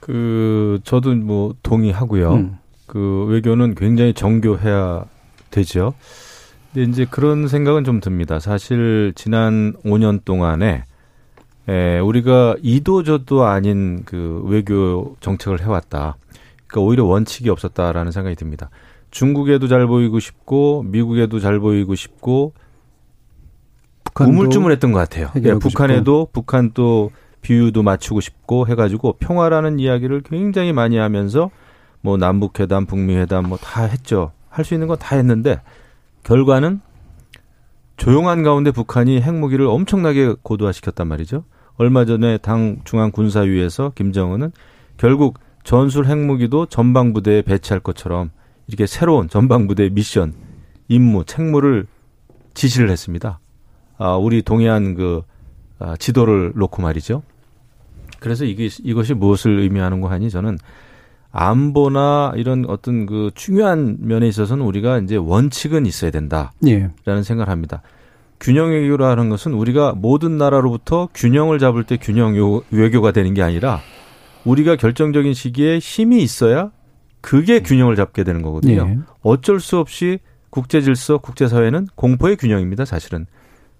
[0.00, 2.34] 그 저도 뭐 동의하고요.
[2.34, 2.58] 음.
[2.86, 5.04] 그 외교는 굉장히 정교해야
[5.50, 5.94] 되죠.
[6.72, 8.38] 근데 이제 그런 생각은 좀 듭니다.
[8.40, 10.84] 사실 지난 5년 동안에
[11.68, 16.16] 에, 우리가 이도 저도 아닌 그 외교 정책을 해왔다.
[16.66, 18.70] 그러니까 오히려 원칙이 없었다라는 생각이 듭니다.
[19.10, 22.52] 중국에도 잘 보이고 싶고 미국에도 잘 보이고 싶고
[24.20, 25.30] 우물쭈물했던 것 같아요.
[25.36, 26.30] 예, 북한에도 싶고.
[26.32, 31.50] 북한 또 비유도 맞추고 싶고 해가지고 평화라는 이야기를 굉장히 많이 하면서
[32.00, 34.32] 뭐 남북 회담, 북미 회담 뭐 다 했죠.
[34.48, 35.60] 할 수 있는 건 다 했는데
[36.24, 36.80] 결과는
[37.96, 41.44] 조용한 가운데 북한이 핵무기를 엄청나게 고도화시켰단 말이죠.
[41.78, 44.52] 얼마 전에 당 중앙군사위에서 김정은은
[44.96, 48.30] 결국 전술 핵무기도 전방부대에 배치할 것처럼
[48.66, 50.34] 이렇게 새로운 전방부대 미션,
[50.88, 51.86] 임무, 책무를
[52.54, 53.38] 지시를 했습니다.
[53.96, 55.22] 아, 우리 동해안 그
[55.78, 57.22] 아, 지도를 놓고 말이죠.
[58.18, 60.58] 그래서 이게 이것이 무엇을 의미하는 거 하니 저는
[61.30, 66.90] 안보나 이런 어떤 그 중요한 면에 있어서는 우리가 이제 원칙은 있어야 된다라는 예.
[67.22, 67.82] 생각을 합니다.
[68.40, 72.34] 균형 외교라는 것은 우리가 모든 나라로부터 균형을 잡을 때 균형
[72.70, 73.80] 외교가 되는 게 아니라
[74.44, 76.70] 우리가 결정적인 시기에 힘이 있어야
[77.20, 78.86] 그게 균형을 잡게 되는 거거든요.
[78.88, 78.98] 예.
[79.22, 80.20] 어쩔 수 없이
[80.50, 82.84] 국제 질서, 국제 사회는 공포의 균형입니다.
[82.84, 83.26] 사실은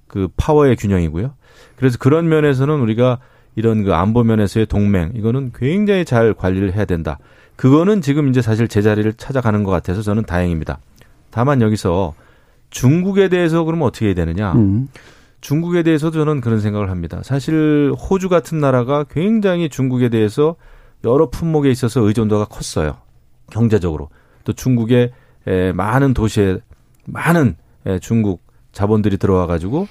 [0.07, 1.35] 그 파워의 균형이고요.
[1.77, 3.19] 그래서 그런 면에서는 우리가
[3.55, 7.19] 이런 그 안보 면에서의 동맹 이거는 굉장히 잘 관리를 해야 된다.
[7.57, 10.79] 그거는 지금 이제 사실 제자리를 찾아가는 것 같아서 저는 다행입니다.
[11.31, 12.15] 다만 여기서
[12.71, 14.53] 중국에 대해서 그러면 어떻게 해야 되느냐?
[14.53, 14.89] 음.
[15.41, 17.21] 중국에 대해서도 저는 그런 생각을 합니다.
[17.23, 20.57] 사실 호주 같은 나라가 굉장히 중국에 대해서
[21.05, 22.99] 여러 품목에 있어서 의존도가 컸어요.
[23.51, 24.09] 경제적으로.
[24.45, 25.13] 또 중국의
[25.75, 26.59] 많은 도시에
[27.07, 27.57] 많은
[28.01, 29.87] 중국 자본들이 들어와 가지고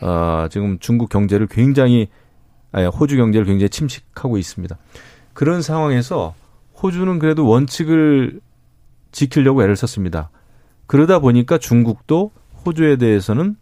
[0.00, 2.08] 어 지금 중국 경제를 굉장히
[2.72, 4.78] 호주 경제를 굉장히 침식하고 있습니다.
[5.32, 6.34] 그런 상황에서
[6.80, 8.40] 호주는 그래도 원칙을
[9.10, 10.30] 지키려고 애를 썼습니다.
[10.86, 12.32] 그러다 보니까 중국도
[12.64, 13.56] 호주에 대해서는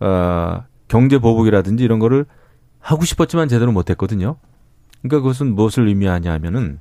[0.00, 2.26] 어, 경제 보복이라든지 이런 거를
[2.80, 4.36] 하고 싶었지만 제대로 못했거든요.
[5.02, 6.78] 그러니까 그것은 무엇을 의미하냐면은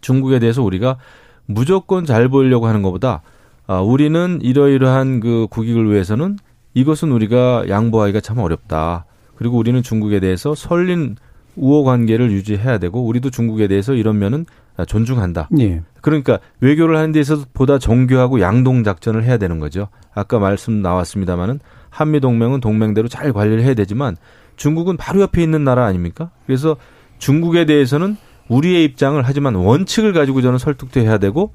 [0.00, 0.98] 중국에 대해서 우리가
[1.46, 3.22] 무조건 잘 보이려고 하는 것보다
[3.66, 6.38] 아, 우리는 이러이러한 그 국익을 위해서는
[6.74, 9.04] 이것은 우리가 양보하기가 참 어렵다.
[9.34, 11.16] 그리고 우리는 중국에 대해서 설린
[11.56, 14.46] 우호 관계를 유지해야 되고 우리도 중국에 대해서 이런 면은
[14.86, 15.48] 존중한다.
[15.60, 15.82] 예.
[16.08, 19.88] 그러니까 외교를 하는 데 있어서 보다 정교하고 양동 작전을 해야 되는 거죠.
[20.14, 24.16] 아까 말씀 나왔습니다마는 한미 동맹은 동맹대로 잘 관리를 해야 되지만
[24.56, 26.30] 중국은 바로 옆에 있는 나라 아닙니까?
[26.46, 26.76] 그래서
[27.18, 28.16] 중국에 대해서는
[28.48, 31.52] 우리의 입장을 하지만 원칙을 가지고 저는 설득도 해야 되고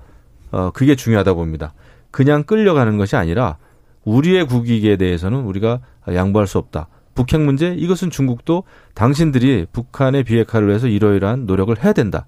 [0.52, 1.74] 어 그게 중요하다 봅니다.
[2.12, 3.58] 그냥 끌려가는 것이 아니라
[4.06, 6.90] 우리의 국익에 대해서는 우리가 양보할 수 없다.
[7.16, 8.64] 북핵 문제 이것은 중국도
[8.94, 12.28] 당신들이 북한의 비핵화를 위해서 이러이러한 노력을 해야 된다.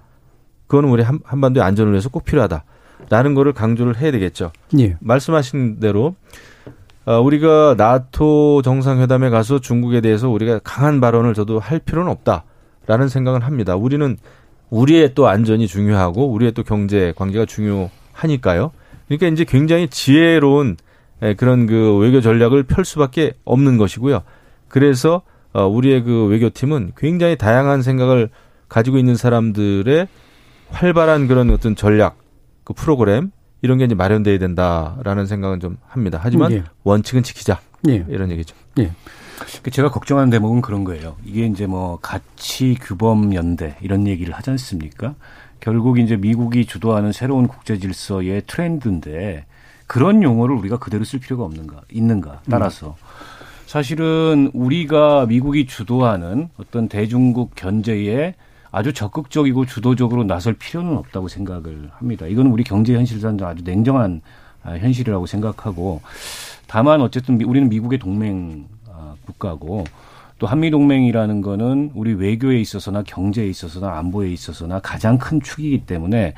[0.68, 2.64] 그거는 우리 한, 한반도의 안전을 위해서 꼭 필요하다.
[3.10, 4.52] 라는 거를 강조를 해야 되겠죠.
[4.80, 4.98] 예.
[5.00, 6.16] 말씀하신 대로
[7.06, 13.44] 어, 우리가 나토 정상회담에 가서 중국에 대해서 우리가 강한 발언을 저도 할 필요는 없다라는 생각을
[13.44, 13.76] 합니다.
[13.76, 14.18] 우리는
[14.72, 18.72] 우리의 또 안전이 중요하고 우리의 또 경제 관계가 중요하니까요.
[19.08, 20.78] 그러니까 이제 굉장히 지혜로운
[21.38, 24.24] 그런 그 외교 전략을 펼 수밖에 없는 것이고요.
[24.68, 25.22] 그래서
[25.54, 28.30] 어, 우리의 그 외교팀은 굉장히 다양한 생각을
[28.68, 30.08] 가지고 있는 사람들의
[30.70, 32.18] 활발한 그런 어떤 전략,
[32.64, 36.20] 그 프로그램 이런 게 이제 마련돼야 된다라는 생각은 좀 합니다.
[36.22, 36.64] 하지만 예.
[36.84, 37.60] 원칙은 지키자.
[37.88, 38.06] 예.
[38.10, 38.56] 이런 얘기죠.
[38.80, 38.92] 예.
[39.64, 41.16] 그 제가 걱정하는 대목은 그런 거예요.
[41.26, 45.16] 이게 이제 뭐 가치 규범 연대 이런 얘기를 하지 않습니까?
[45.60, 49.46] 결국 이제 미국이 주도하는 새로운 국제 질서의 트렌드인데
[49.88, 53.66] 그런 용어를 우리가 그대로 쓸 필요가 없는가 있는가 따라서 음.
[53.66, 58.36] 사실은 우리가 미국이 주도하는 어떤 대중국 견제에
[58.76, 62.28] 아주 적극적이고 주도적으로 나설 필요는 없다고 생각을 합니다.
[62.28, 64.20] 이건 우리 경제 현실상 아주 냉정한
[64.64, 66.02] 아, 현실이라고 생각하고
[66.68, 69.86] 다만 어쨌든 우리는 미국의 동맹 아, 국가고
[70.40, 76.34] 또 한미 동맹이라는 거는 우리 외교에 있어서나 경제에 있어서나 안보에 있어서나 가장 큰 축이기 때문에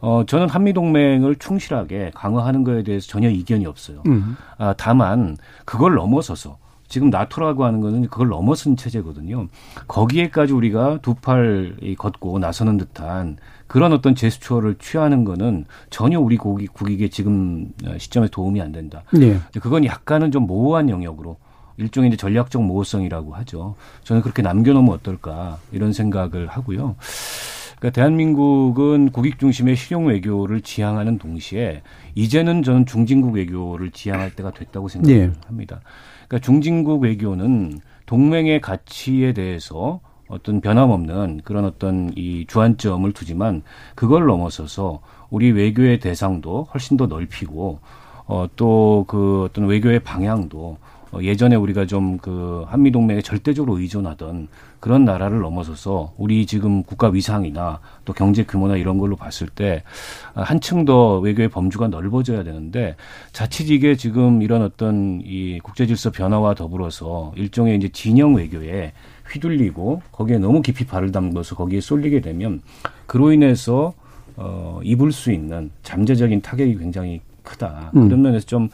[0.00, 4.02] 어 저는 한미 동맹을 충실하게 강화하는 거에 대해서 전혀 이견이 없어요.
[4.06, 4.36] 음.
[4.58, 9.48] 아 다만 그걸 넘어서서 지금 나토라고 하는 거는 그걸 넘어선 체제거든요.
[9.88, 16.72] 거기에까지 우리가 두 팔 걷고 나서는 듯한 그런 어떤 제스처를 취하는 거는 전혀 우리 국익,
[16.72, 19.02] 국익에 지금 시점에 도움이 안 된다.
[19.12, 19.38] 네.
[19.60, 21.38] 그건 약간은 좀 모호한 영역으로
[21.78, 23.74] 일종의 이제 전략적 모호성이라고 하죠.
[24.04, 26.96] 저는 그렇게 남겨놓으면 어떨까 이런 생각을 하고요.
[27.78, 31.82] 그러니까 대한민국은 국익 중심의 실용 외교를 지향하는 동시에
[32.14, 35.76] 이제는 저는 중진국 외교를 지향할 때가 됐다고 생각합니다.
[35.76, 35.82] 네.
[36.28, 43.62] 그러니까 중진국 외교는 동맹의 가치에 대해서 어떤 변함없는 그런 어떤 이 주안점을 두지만
[43.94, 47.78] 그걸 넘어서서 우리 외교의 대상도 훨씬 더 넓히고
[48.26, 50.78] 어 또 그 어떤 외교의 방향도
[51.12, 54.48] 어, 예전에 우리가 좀 그 한미 동맹에 절대적으로 의존하던
[54.80, 59.82] 그런 나라를 넘어서서 우리 지금 국가 위상이나 또 경제 규모나 이런 걸로 봤을 때
[60.34, 62.96] 한층 더 외교의 범주가 넓어져야 되는데
[63.32, 68.92] 자칫 이게 지금 이런 어떤 이 국제 질서 변화와 더불어서 일종의 이제 진영 외교에
[69.32, 72.62] 휘둘리고 거기에 너무 깊이 발을 담궈서 거기에 쏠리게 되면
[73.06, 73.94] 그로 인해서
[74.36, 77.92] 어 입을 수 있는 잠재적인 타격이 굉장히 크다.
[77.96, 78.08] 음.
[78.08, 78.68] 그런 면에서 좀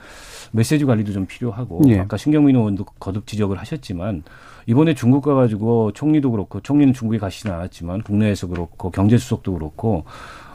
[0.51, 2.01] 메시지 관리도 좀 필요하고 예.
[2.01, 4.25] 아까 신경민 의원도 거듭 지적을 하셨지만
[4.67, 10.05] 이번에 중국 가가지고 총리도 그렇고 총리는 중국에 가시진 않았지만 국내에서 그렇고 경제 수석도 그렇고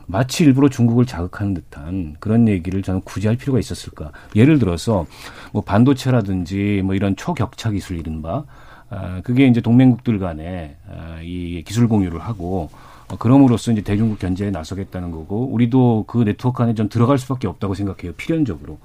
[0.05, 4.11] 마치 일부러 중국을 자극하는 듯한 그런 얘기를 저는 굳이 할 필요가 있었을까?
[4.35, 5.05] 예를 들어서
[5.51, 8.45] 뭐 반도체라든지 뭐 이런 초격차 기술 이른바
[8.89, 12.77] 아, 그게 이제 동맹국들 간에 아, 이 기술 공유를 하고 어,
[13.15, 18.13] 그럼으로써 이제 대중국 견제에 나서겠다는 거고 우리도 그 네트워크 안에 좀 들어갈 수밖에 없다고 생각해요
[18.13, 18.79] 필연적으로.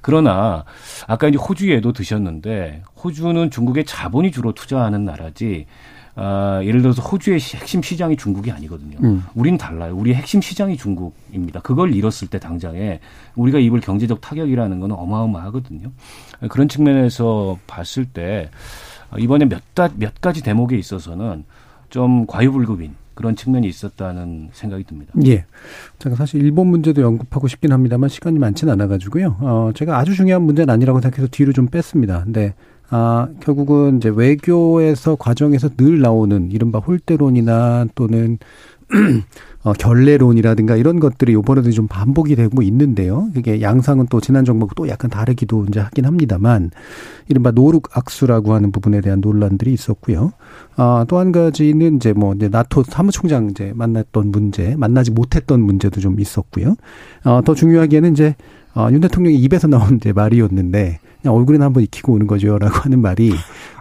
[0.00, 0.64] 그러나
[1.06, 5.66] 아까 이제 호주에도 드셨는데 호주는 중국의 자본이 주로 투자하는 나라지
[6.16, 8.98] 아, 예를 들어서 호주의 핵심 시장이 중국이 아니거든요.
[9.02, 9.24] 음.
[9.34, 9.96] 우리는 달라요.
[9.96, 11.60] 우리의 핵심 시장이 중국입니다.
[11.60, 13.00] 그걸 잃었을 때 당장에
[13.34, 15.90] 우리가 입을 경제적 타격이라는 건 어마어마하거든요.
[16.50, 18.50] 그런 측면에서 봤을 때
[19.18, 19.62] 이번에 몇,
[19.96, 21.44] 몇 가지 대목에 있어서는
[21.90, 25.12] 좀 과유불급인 그런 측면이 있었다는 생각이 듭니다.
[25.26, 25.44] 예.
[25.98, 29.36] 제가 사실 일본 문제도 언급하고 싶긴 합니다만 시간이 많지는 않아가지고요.
[29.40, 32.24] 어, 제가 아주 중요한 문제는 아니라고 생각해서 뒤로 좀 뺐습니다.
[32.24, 32.54] 근데
[32.90, 38.38] 아, 결국은 이제 외교에서 과정에서 늘 나오는 이른바 홀대론이나 또는
[39.64, 43.28] 어, 결례론이라든가 이런 것들이 요번에도 좀 반복이 되고 있는데요.
[43.34, 46.70] 그게 양상은 또 지난 정부하고 또 약간 다르기도 이제 하긴 합니다만
[47.28, 50.32] 이른바 노룩 악수라고 하는 부분에 대한 논란들이 있었고요.
[50.76, 55.98] 아, 또 한 가지는 이제 뭐 이제 나토 사무총장 이제 만났던 문제, 만나지 못했던 문제도
[56.00, 56.76] 좀 있었고요.
[57.24, 58.34] 어, 더 중요하게는 이제
[58.74, 63.32] 어, 윤 대통령이 입에서 나온 이제 말이었는데 그냥 얼굴에는 한번 익히고 오는 거죠라고 하는 말이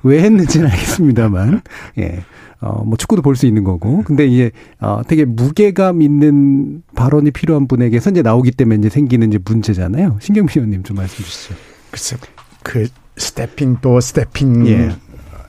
[0.03, 1.61] 왜 했는지는 알겠습니다만
[1.97, 2.23] 예.
[2.63, 4.03] 어, 뭐 축구도 볼 수 있는 거고.
[4.03, 9.37] 근데 이제 어, 되게 무게감 있는 발언이 필요한 분에게서 이제 나오기 때문에 이제 생기는 이제
[9.43, 10.17] 문제잖아요.
[10.21, 11.55] 신경민 의원님 좀 말씀 주시죠.
[11.91, 12.15] 글쎄,
[12.63, 14.95] 그 stepping doorstepping 예.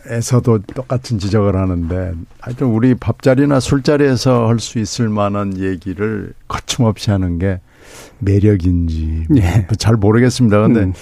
[0.07, 7.39] 에서도 똑같은 지적을 하는데 하여튼 우리 밥자리나 술자리에서 할 수 있을 만한 얘기를 거침없이 하는
[7.39, 7.61] 게
[8.19, 9.67] 매력인지 예.
[9.79, 10.61] 잘 모르겠습니다.
[10.61, 10.93] 근데 음.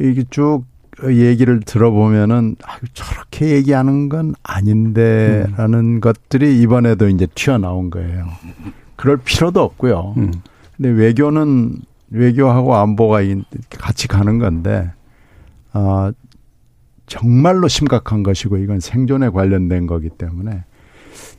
[0.00, 0.62] 이게 쭉
[1.04, 6.00] 얘기를 들어보면은 아, 저렇게 얘기하는 건 아닌데라는 음.
[6.00, 8.26] 것들이 이번에도 이제 튀어나온 거예요.
[8.96, 10.14] 그럴 필요도 없고요.
[10.16, 10.32] 음.
[10.76, 11.76] 근데 외교는
[12.10, 13.20] 외교하고 안보가
[13.70, 14.90] 같이 가는 건데
[15.72, 16.12] 아
[17.06, 20.64] 정말로 심각한 것이고 이건 생존에 관련된 거기 때문에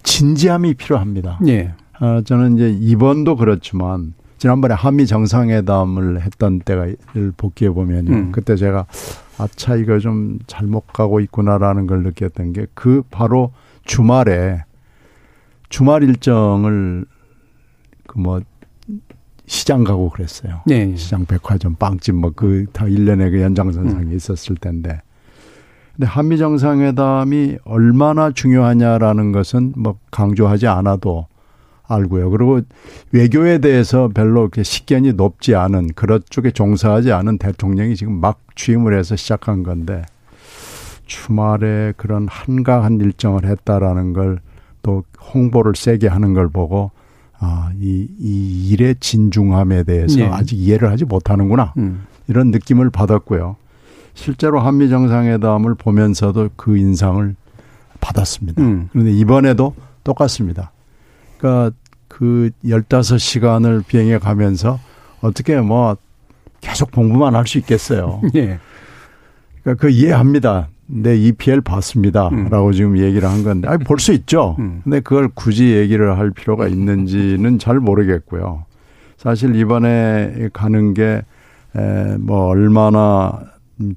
[0.04, 1.40] 진지함이 필요합니다.
[1.48, 1.74] 예.
[2.00, 6.88] 어, 저는 이제 이번도 그렇지만 지난번에 한미 정상회담을 했던 때가
[7.38, 8.12] 복귀해 보면 요.
[8.12, 8.32] 음.
[8.32, 8.86] 그때 제가
[9.38, 13.52] 아차 이거 좀 잘못 가고 있구나라는 걸 느꼈던 게 그 바로
[13.86, 14.64] 주말에
[15.70, 17.06] 주말 일정을
[18.08, 18.40] 그 뭐
[19.48, 20.62] 시장 가고 그랬어요.
[20.66, 20.96] 네.
[20.96, 24.14] 시장 백화점 빵집 뭐 그 다 일련의 그 연장선상에 음.
[24.16, 25.02] 있었을 텐데
[25.96, 31.28] 근데 한미 정상회담이 얼마나 중요하냐라는 것은 뭐 강조하지 않아도
[31.88, 32.30] 알고요.
[32.30, 32.62] 그리고
[33.12, 38.98] 외교에 대해서 별로 이렇게 식견이 높지 않은 그런 쪽에 종사하지 않은 대통령이 지금 막 취임을
[38.98, 40.04] 해서 시작한 건데
[41.06, 44.40] 주말에 그런 한가한 일정을 했다라는 걸
[44.86, 46.92] 또 홍보를 세게 하는 걸 보고
[47.40, 50.28] 아, 이, 이 일의 진중함에 대해서 네.
[50.28, 51.74] 아직 이해를 하지 못하는구나.
[51.78, 52.06] 음.
[52.28, 53.56] 이런 느낌을 받았고요.
[54.14, 57.36] 실제로 한미 정상회담을 보면서도 그 인상을
[58.00, 58.62] 받았습니다.
[58.62, 58.90] 음.
[58.92, 60.72] 그런데 이번에도 똑같습니다.
[61.38, 61.76] 그러니까
[62.08, 64.80] 그 15시간을 비행해 가면서
[65.22, 65.98] 어떻게 뭐
[66.62, 68.22] 계속 공부만 할 수 있겠어요.
[68.34, 68.60] 네.
[69.64, 70.70] 그러니까 그 이해합니다.
[70.88, 72.28] 내 EPL 봤습니다.
[72.30, 72.48] 음.
[72.50, 74.56] 라고 지금 얘기를 한 건데, 아니, 볼 수 있죠.
[74.60, 74.82] 음.
[74.84, 78.66] 근데 그걸 굳이 얘기를 할 필요가 있는지는 잘 모르겠고요.
[79.18, 81.24] 사실 이번에 가는 게,
[81.76, 83.40] 에, 뭐, 얼마나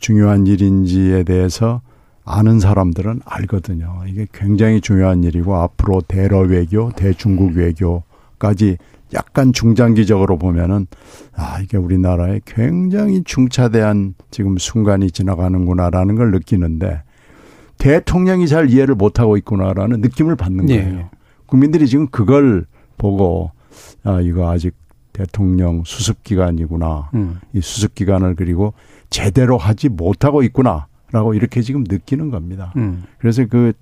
[0.01, 1.83] 중요한 일인지에 대해서
[2.29, 4.03] 아는 사람들은 알거든요.
[4.07, 8.77] 이게 굉장히 중요한 일이고 앞으로 대러 외교, 대중국 외교까지
[9.14, 10.87] 약간 중장기적으로 보면은
[11.35, 17.03] 아 이게 우리나라에 굉장히 중차대한 지금 순간이 지나가는구나라는 걸 느끼는데
[17.79, 20.83] 대통령이 잘 이해를 못 하고 있구나라는 느낌을 받는 네.
[20.83, 20.97] 거예요.
[20.97, 21.11] 네.
[21.47, 22.67] 국민들이 지금 그걸
[22.99, 23.53] 보고
[24.05, 24.75] 아 이거 아직
[25.14, 27.11] 대통령 수습 기간이구나.
[27.14, 27.41] 음.
[27.55, 28.75] 이 수습 기간을 그리고
[29.09, 32.73] 제대로 하지 못하고 있구나 라고 이렇게 지금 느끼는 겁니다.
[32.77, 33.05] 음.
[33.18, 33.73] 그래서 그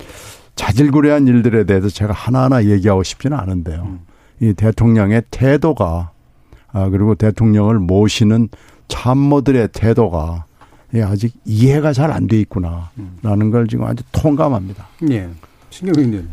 [0.55, 3.83] 자질구레한 일들에 대해서 제가 하나하나 얘기하고 싶지는 않은데요.
[3.83, 4.01] 음.
[4.41, 6.11] 이 대통령의 태도가
[6.73, 8.49] 아 그리고 대통령을 모시는
[8.89, 10.45] 참모들의 태도가
[10.95, 14.87] 예, 아직 이해가 잘 안 돼 있구나라는 걸 지금 아주 통감합니다.
[15.11, 15.29] 예.
[15.71, 16.29] 신경민 의원.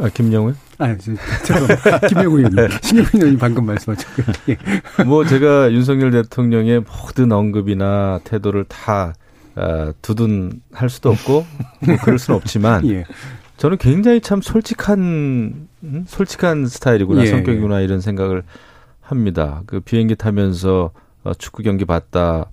[0.00, 0.52] 아, 김영우?
[0.78, 0.96] 아,
[1.44, 2.68] 잠깐 김영우 의원님.
[2.82, 4.26] 신경민 의원님 방금 말씀하셨고요.
[4.50, 5.04] 예.
[5.04, 9.14] 뭐 제가 윤석열 대통령의 모든 언급이나 태도를 다
[9.56, 11.46] 아, 두둔할 수도 없고
[11.86, 13.04] 뭐 그럴 수는 없지만 예.
[13.56, 16.04] 저는 굉장히 참 솔직한 음?
[16.06, 17.26] 솔직한 스타일이구나 예.
[17.26, 18.42] 성격이구나 이런 생각을
[19.00, 19.62] 합니다.
[19.66, 20.90] 그 비행기 타면서
[21.22, 22.50] 어, 축구 경기 봤다.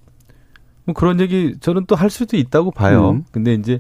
[0.86, 3.12] 뭐 그런 얘기 저는 또 할 수도 있다고 봐요.
[3.12, 3.24] 음.
[3.32, 3.80] 근데 이제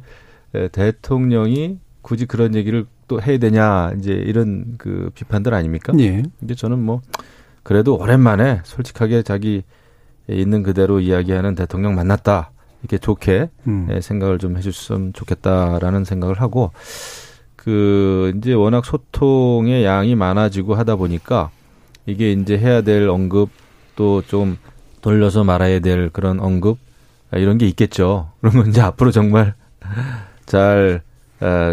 [0.71, 5.93] 대통령이 굳이 그런 얘기를 또 해야 되냐 이제 이런 그 비판들 아닙니까?
[5.99, 6.23] 예.
[6.39, 7.01] 근데 저는 뭐
[7.63, 9.63] 그래도 오랜만에 솔직하게 자기
[10.27, 12.51] 있는 그대로 이야기하는 대통령 만났다.
[12.81, 13.99] 이렇게 좋게 음.
[14.01, 16.71] 생각을 좀 해줬으면 좋겠다라는 생각을 하고
[17.55, 21.51] 그 이제 워낙 소통의 양이 많아지고 하다 보니까
[22.05, 23.49] 이게 이제 해야 될 언급
[23.95, 24.57] 또 좀
[25.01, 26.77] 돌려서 말아야 될 그런 언급
[27.33, 28.31] 이런 게 있겠죠.
[28.41, 29.55] 그러면 이제 앞으로 정말
[30.45, 31.01] 잘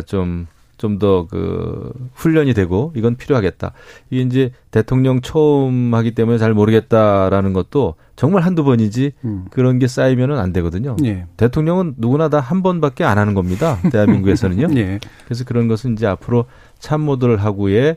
[0.06, 0.46] 좀
[0.78, 3.72] 좀 더 그 훈련이 되고 이건 필요하겠다.
[4.10, 9.44] 이게 이제 대통령 처음 하기 때문에 잘 모르겠다라는 것도 정말 한두 번이지 음.
[9.50, 10.96] 그런 게 쌓이면은 안 되거든요.
[11.04, 11.26] 예.
[11.36, 13.78] 대통령은 누구나 다 한 번밖에 안 하는 겁니다.
[13.92, 14.68] 대한민국에서는요.
[14.80, 15.00] 예.
[15.24, 16.46] 그래서 그런 것은 이제 앞으로
[16.78, 17.96] 참모들 하고의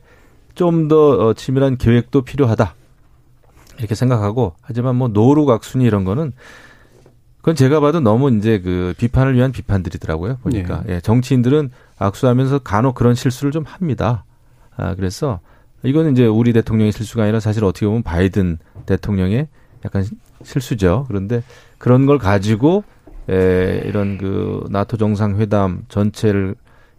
[0.55, 2.75] 좀더 어, 치밀한 계획도 필요하다.
[3.77, 6.33] 이렇게 생각하고 하지만 뭐 노루 각순이 이런 거는
[7.41, 10.37] 그건 제가 봐도 너무 이제 그 비판을 위한 비판들이더라고요.
[10.43, 10.95] 보니까 예.
[10.95, 14.25] 예, 정치인들은 악수하면서 간혹 그런 실수를 좀 합니다.
[14.77, 15.39] 아 그래서
[15.83, 19.47] 이거는 이제 우리 대통령의 실수가 아니라 사실 어떻게 보면 바이든 대통령의
[19.83, 20.05] 약간
[20.43, 21.05] 실수죠.
[21.07, 21.43] 그런데
[21.79, 22.83] 그런 걸 가지고
[23.27, 26.55] 에, 이런 그 나토 정상회담 전체를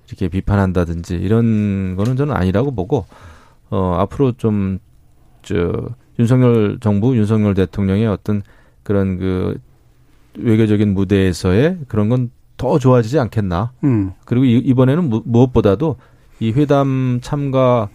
[0.08, 3.06] 이렇게 비판한다든지 이런 거는 저는 아니라고 보고
[3.70, 5.88] 어 앞으로 좀저
[6.18, 8.42] 윤석열 정부 윤석열 대통령의 어떤
[8.82, 9.58] 그런 그
[10.36, 12.30] 외교적인 무대에서의 그런 건
[12.62, 13.72] 더 좋아지지 않겠나.
[13.82, 14.12] 음.
[14.24, 15.96] 그리고 이 번에는 무엇보다도
[16.38, 17.88] 이 회담 참가를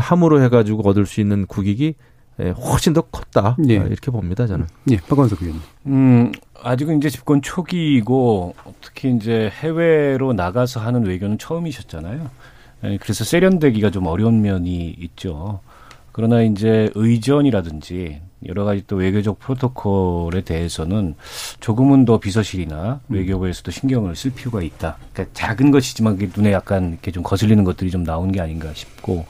[0.00, 1.94] 함으로 해가지고 얻을 수 있는 국익이
[2.40, 3.74] 예, 훨씬 더 컸다 예.
[3.74, 4.66] 이렇게 봅니다 저는.
[4.90, 5.62] 예, 박원석 의원님.
[5.88, 6.32] 음
[6.62, 12.30] 아직은 이제 집권 초기이고 특히 이제 해외로 나가서 하는 외교는 처음이셨잖아요.
[12.84, 15.60] 예, 그래서 세련되기가 좀 어려운 면이 있죠.
[16.12, 21.14] 그러나 이제 의전이라든지 여러 가지 또 외교적 프로토콜에 대해서는
[21.60, 23.14] 조금은 더 비서실이나 음.
[23.14, 24.96] 외교부에서도 신경을 쓸 필요가 있다.
[25.12, 29.26] 그러니까 작은 것이지만 눈에 약간 이렇게 좀 거슬리는 것들이 좀 나온 게 아닌가 싶고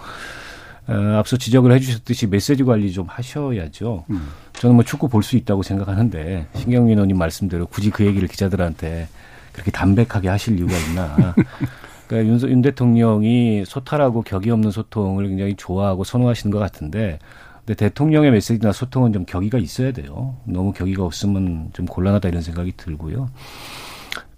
[0.88, 4.04] 어, 앞서 지적을 해주셨듯이 메시지 관리 좀 하셔야죠.
[4.10, 4.28] 음.
[4.54, 9.08] 저는 뭐 축구 볼 수 있다고 생각하는데 신경민 의원님 말씀대로 굳이 그 얘기를 기자들한테
[9.52, 11.34] 그렇게 담백하게 하실 이유가 있나.
[12.08, 17.18] 그러니까 윤, 윤 대통령이 소탈하고 격이 없는 소통을 굉장히 좋아하고 선호하시는 것 같은데
[17.64, 20.36] 근데 대통령의 메시지나 소통은 좀 격의가 있어야 돼요.
[20.44, 23.28] 너무 격의가 없으면 좀 곤란하다 이런 생각이 들고요.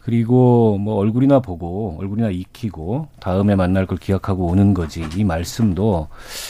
[0.02, 6.08] 그리고 뭐 얼굴이나 보고 얼굴이나 익히고 다음에 만날 걸 기약하고 오는 거지 이 말씀도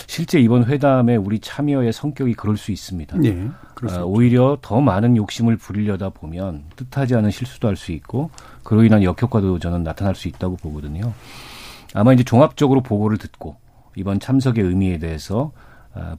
[0.08, 3.16] 실제 이번 회담에 우리 참여의 성격이 그럴 수 있습니다.
[3.18, 3.48] 네,
[3.88, 8.30] 아, 오히려 더 많은 욕심을 부리려다 보면 뜻하지 않은 실수도 할 수 있고
[8.64, 11.12] 그로 인한 역효과도 저는 나타날 수 있다고 보거든요.
[11.92, 13.54] 아마 이제 종합적으로 보고를 듣고
[13.94, 15.63] 이번 참석의 의미에 대해서 아,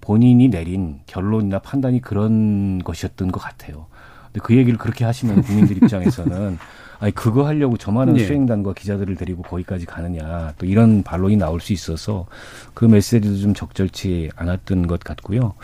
[0.02, 3.88] 본인이 내린 결론이나 판단이 그런 것이었던 것 같아요.
[4.26, 6.58] 근데 그 얘기를 그렇게 하시면 국민들 입장에서는
[7.00, 8.26] 아니 그거 하려고 저 많은 네.
[8.26, 12.26] 수행단과 기자들을 데리고 거기까지 가느냐 또 이런 반론이 나올 수 있어서
[12.74, 15.56] 그 메시지도 좀 적절치 않았던 것 같고요.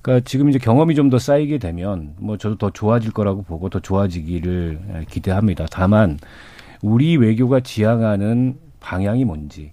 [0.00, 3.80] 그러니까 지금 이제 경험이 좀 더 쌓이게 되면 뭐 저도 더 좋아질 거라고 보고 더
[3.80, 5.66] 좋아지기를 기대합니다.
[5.70, 6.18] 다만
[6.82, 9.72] 우리 외교가 지향하는 방향이 뭔지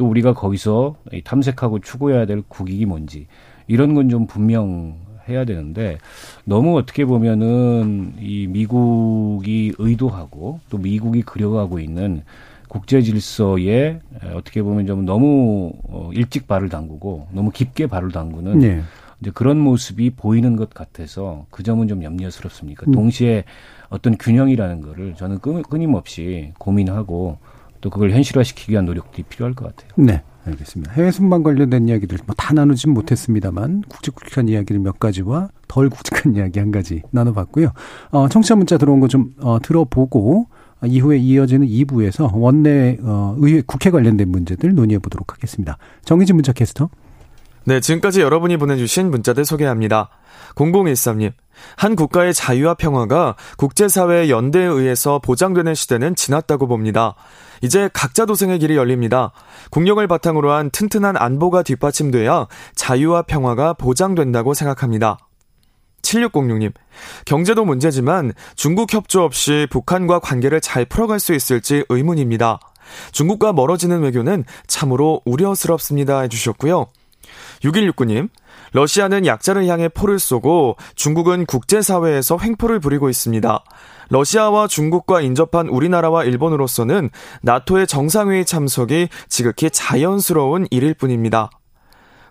[0.00, 0.94] 또 우리가 거기서
[1.24, 3.26] 탐색하고 추구해야 될 국익이 뭔지
[3.66, 4.94] 이런 건 좀 분명
[5.28, 5.98] 해야 되는데
[6.44, 12.22] 너무 어떻게 보면은 이 미국이 의도하고 또 미국이 그려가고 있는
[12.68, 14.00] 국제 질서에
[14.34, 18.80] 어떻게 보면 좀 너무 어, 일찍 발을 담그고 너무 깊게 발을 담그는 네.
[19.20, 22.86] 이제 그런 모습이 보이는 것 같아서 그 점은 좀 염려스럽습니까?
[22.88, 22.92] 음.
[22.92, 23.44] 동시에
[23.90, 27.36] 어떤 균형이라는 거를 저는 끊임없이 고민하고
[27.80, 29.90] 또 그걸 현실화시키기 위한 노력들이 필요할 것 같아요.
[29.96, 30.22] 네.
[30.46, 30.92] 알겠습니다.
[30.94, 36.58] 해외 순방 관련된 이야기들 뭐 다 나누진 못했습니다만 굵직굵직한 이야기를 몇 가지와 덜 굵직한 이야기
[36.58, 37.72] 한 가지 나눠봤고요.
[38.10, 40.48] 어, 청취자 문자 들어온 거좀 어, 들어보고
[40.82, 45.76] 어, 이후에 이어지는 2부에서 원내 어, 의회 국회 관련된 문제들 논의해 보도록 하겠습니다.
[46.06, 46.88] 정희진 문자 캐스터.
[47.64, 50.08] 네, 지금까지 여러분이 보내주신 문자들 소개합니다.
[50.54, 51.32] 0013님,
[51.76, 57.14] 한 국가의 자유와 평화가 국제사회의 연대에 의해서 보장되는 시대는 지났다고 봅니다.
[57.62, 59.32] 이제 각자 도생의 길이 열립니다.
[59.70, 65.18] 국력을 바탕으로 한 튼튼한 안보가 뒷받침돼야 자유와 평화가 보장된다고 생각합니다.
[66.02, 66.72] 7606님,
[67.24, 72.58] 경제도 문제지만 중국 협조 없이 북한과 관계를 잘 풀어갈 수 있을지 의문입니다.
[73.12, 76.20] 중국과 멀어지는 외교는 참으로 우려스럽습니다.
[76.22, 76.86] 해주셨고요.
[77.62, 78.28] 6169님,
[78.72, 83.64] 러시아는 약자를 향해 포를 쏘고 중국은 국제사회에서 횡포를 부리고 있습니다.
[84.10, 87.10] 러시아와 중국과 인접한 우리나라와 일본으로서는
[87.42, 91.50] 나토의 정상회의 참석이 지극히 자연스러운 일일 뿐입니다.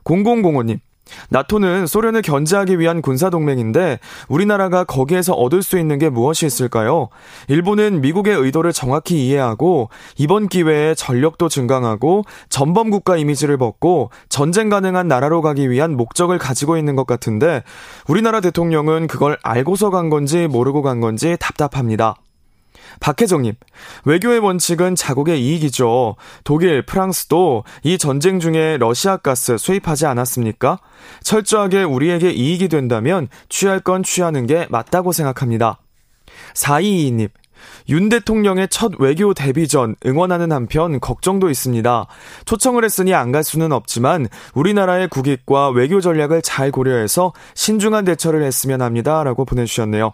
[0.03, 0.79] 0005님,
[1.29, 7.09] 나토는 소련을 견제하기 위한 군사동맹인데 우리나라가 거기에서 얻을 수 있는 게 무엇이 있을까요?
[7.47, 15.41] 일본은 미국의 의도를 정확히 이해하고 이번 기회에 전력도 증강하고 전범국가 이미지를 벗고 전쟁 가능한 나라로
[15.41, 17.63] 가기 위한 목적을 가지고 있는 것 같은데
[18.07, 22.15] 우리나라 대통령은 그걸 알고서 간 건지 모르고 간 건지 답답합니다.
[22.99, 23.53] 박혜정님,
[24.05, 26.15] 외교의 원칙은 자국의 이익이죠.
[26.43, 30.79] 독일, 프랑스도 이 전쟁 중에 러시아 가스 수입하지 않았습니까?
[31.23, 35.79] 철저하게 우리에게 이익이 된다면 취할 건 취하는 게 맞다고 생각합니다.
[36.53, 37.29] 4222님,
[37.89, 42.07] 윤 대통령의 첫 외교 데뷔 전 응원하는 한편 걱정도 있습니다.
[42.45, 48.81] 초청을 했으니 안 갈 수는 없지만 우리나라의 국익과 외교 전략을 잘 고려해서 신중한 대처를 했으면
[48.81, 49.23] 합니다.
[49.23, 50.13] 라고 보내주셨네요.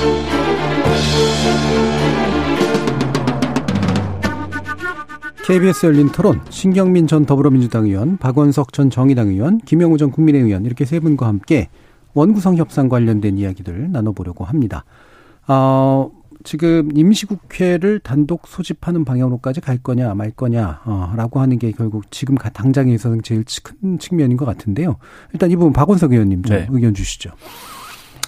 [5.45, 10.65] KBS 열린 토론 신경민 전 더불어민주당 의원, 박원석 전 정의당 의원, 김영우 전 국민의 의원
[10.65, 11.69] 이렇게 세 분과 함께
[12.13, 14.85] 원구성 협상 관련된 이야기들 나눠보려고 합니다.
[15.47, 16.11] 어,
[16.43, 22.93] 지금 임시국회를 단독 소집하는 방향으로까지 갈 거냐 말 거냐라고 어, 하는 게 결국 지금 당장에
[22.93, 24.97] 있어서는 제일 큰 측면인 것 같은데요.
[25.33, 26.67] 일단 이 부분 박원석 의원님 좀 네.
[26.69, 27.31] 의견 주시죠.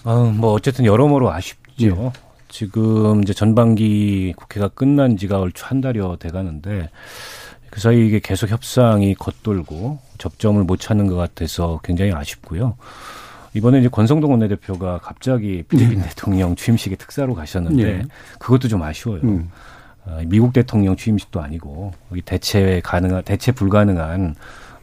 [0.03, 1.61] 어, 뭐 어쨌든 여러모로 아쉽죠.
[1.81, 2.11] 예.
[2.53, 6.91] 지금 이제 전반기 국회가 끝난 지가 얼추 한 달여 돼 가는데
[7.71, 12.77] 그 사이 이게 계속 협상이 겉돌고 접점을 못 찾는 것 같아서 굉장히 아쉽고요.
[13.55, 16.09] 이번에 이제 권성동 원내대표가 갑자기 필리핀 네.
[16.09, 18.03] 대통령 취임식에 특사로 가셨는데 네.
[18.37, 19.21] 그것도 좀 아쉬워요.
[19.23, 19.49] 음.
[20.05, 21.93] 어, 미국 대통령 취임식도 아니고
[22.23, 24.35] 대체 가능한 대체 불가능한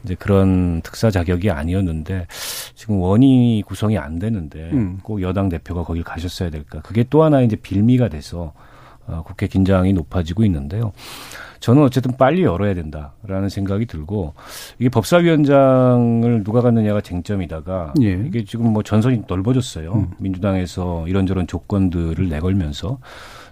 [0.05, 2.26] 이제 그런 특사 자격이 아니었는데
[2.74, 4.98] 지금 원이 구성이 안 되는데 음.
[5.03, 6.80] 꼭 여당 대표가 거길 가셨어야 될까?
[6.80, 8.53] 그게 또 하나 이제 빌미가 돼서
[9.07, 10.92] 어, 국회 긴장이 높아지고 있는데요.
[11.59, 14.32] 저는 어쨌든 빨리 열어야 된다라는 생각이 들고
[14.78, 18.12] 이게 법사위원장을 누가 갖느냐가 쟁점이다가 예.
[18.12, 19.92] 이게 지금 뭐 전선이 넓어졌어요.
[19.92, 20.11] 음.
[20.18, 22.98] 민주당에서 이런저런 조건들을 내걸면서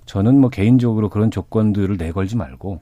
[0.06, 2.80] 저는 뭐 개인적으로 그런 조건들을 내걸지 말고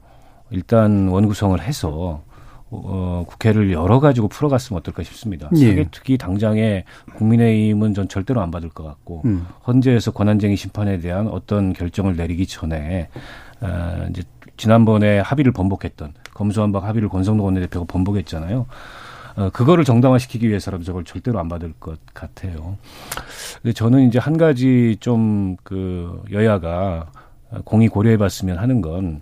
[0.49, 2.23] 일단 원구성을 해서
[2.69, 5.49] 어, 국회를 열어 가지고 풀어갔으면 어떨까 싶습니다.
[5.55, 5.69] 예.
[5.69, 6.83] 사개특위 당장에
[7.15, 9.47] 국민의힘은 전 절대로 안 받을 것 같고 음.
[9.65, 13.09] 헌재에서 권한쟁의 심판에 대한 어떤 결정을 내리기 전에
[13.61, 14.23] 어, 이제
[14.57, 18.65] 지난번에 합의를 번복했던 검수한박 합의를 권성동 원내대표가 번복했잖아요.
[19.37, 22.77] 어, 그거를 정당화시키기 위해서라도 저걸 절대로 안 받을 것 같아요.
[23.61, 27.11] 근데 저는 이제 한 가지 좀 그 여야가
[27.65, 29.21] 공이 고려해 봤으면 하는 건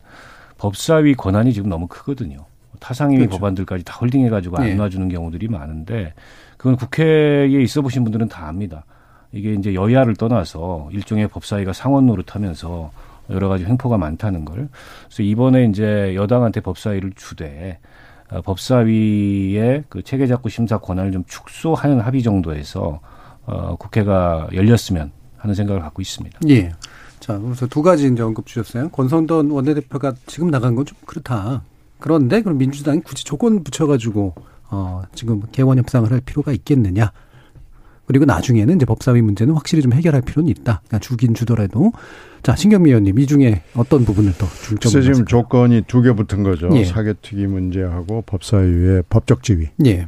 [0.58, 2.46] 법사위 권한이 지금 너무 크거든요.
[2.86, 3.38] 타상임위 그렇죠.
[3.40, 4.76] 법안들까지 다 홀딩해가지고 안 네.
[4.76, 6.14] 놔주는 경우들이 많은데
[6.58, 8.86] 그건 국회에 있어 보신 분들은 다 압니다.
[9.32, 12.92] 이게 이제 여야를 떠나서 일종의 법사위가 상원 노릇하면서
[13.32, 14.70] 여러 가지 횡포가 많다는 걸.
[15.06, 17.80] 그래서 이번에 이제 여당한테 법사위를 주되
[18.30, 23.00] 어, 법사위의 그 체계 작구 심사 권한을 좀 축소하는 합의 정도에서
[23.48, 26.40] 어, 국회가 열렸으면 하는 생각을 갖고 있습니다.
[26.50, 26.72] 예.
[27.20, 28.90] 자, 그래서 두 가지 이제 언급 주셨어요.
[28.90, 31.64] 권성돈 원내대표가 지금 나간 건 좀 그렇다.
[32.00, 34.36] 그런데 그럼 민주당이 굳이 조건 붙여가지고
[34.72, 37.12] 어, 지금 개원 협상을 할 필요가 있겠느냐?
[38.06, 40.82] 그리고 나중에는 이제 법사위 문제는 확실히 좀 해결할 필요는 있다.
[40.86, 41.92] 그러니까 주긴 주더라도
[42.44, 45.26] 자 신경미 의원님 이 중에 어떤 부분을 더 중점으로 지금 하실까요?
[45.26, 46.70] 조건이 두 개 붙은 거죠.
[46.74, 46.86] 예.
[46.86, 50.06] 사개특위 문제하고 법사위의 법적 지위 예.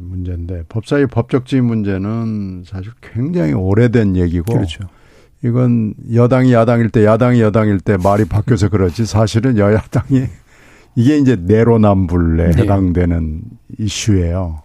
[0.00, 4.84] 문제인데 법사위 법적 지위 문제는 사실 굉장히 오래된 얘기고 그렇죠.
[5.42, 10.26] 이건 여당이 야당일 때 야당이 여당일 때 말이 바뀌어서 그렇지 사실은 여야당이
[10.94, 12.62] 이게 이제 내로남불에 네.
[12.62, 13.42] 해당되는
[13.78, 14.62] 이슈예요.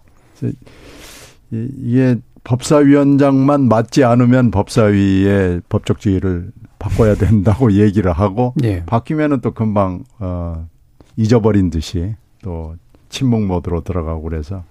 [1.52, 8.84] 이게 법사위원장만 맞지 않으면 법사위의 법적 지위를 바꿔야 된다고 얘기를 하고 네.
[8.86, 10.68] 바뀌면은 또 금방 어
[11.16, 12.76] 잊어버린 듯이 또
[13.10, 14.64] 침묵 모드로 들어가고 그래서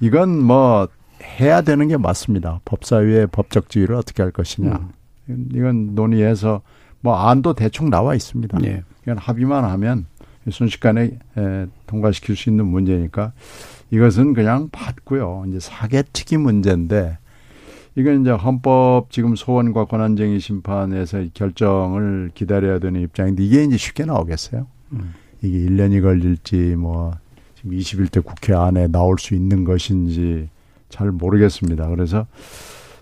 [0.00, 0.88] 이건 뭐
[1.40, 2.60] 해야 되는 게 맞습니다.
[2.64, 4.88] 법사위의 법적 지위를 어떻게 할 것이냐.
[5.30, 5.48] 음.
[5.52, 6.62] 이건 논의해서
[7.00, 8.58] 뭐 안도 대충 나와 있습니다.
[8.58, 8.82] 네.
[9.02, 10.06] 이건 합의만 하면
[10.50, 13.32] 순식간에 에, 통과시킬 수 있는 문제니까
[13.90, 15.44] 이것은 그냥 받고요.
[15.48, 17.18] 이제 사개특위 문제인데
[17.96, 24.66] 이건 이제 헌법 지금 소원과 권한쟁의 심판에서 결정을 기다려야 되는 입장인데 이게 이제 쉽게 나오겠어요.
[24.92, 25.14] 음.
[25.42, 27.12] 이게 1년이 걸릴지 뭐
[27.56, 30.48] 지금 21대 국회 안에 나올 수 있는 것인지
[30.88, 31.88] 잘 모르겠습니다.
[31.88, 32.26] 그래서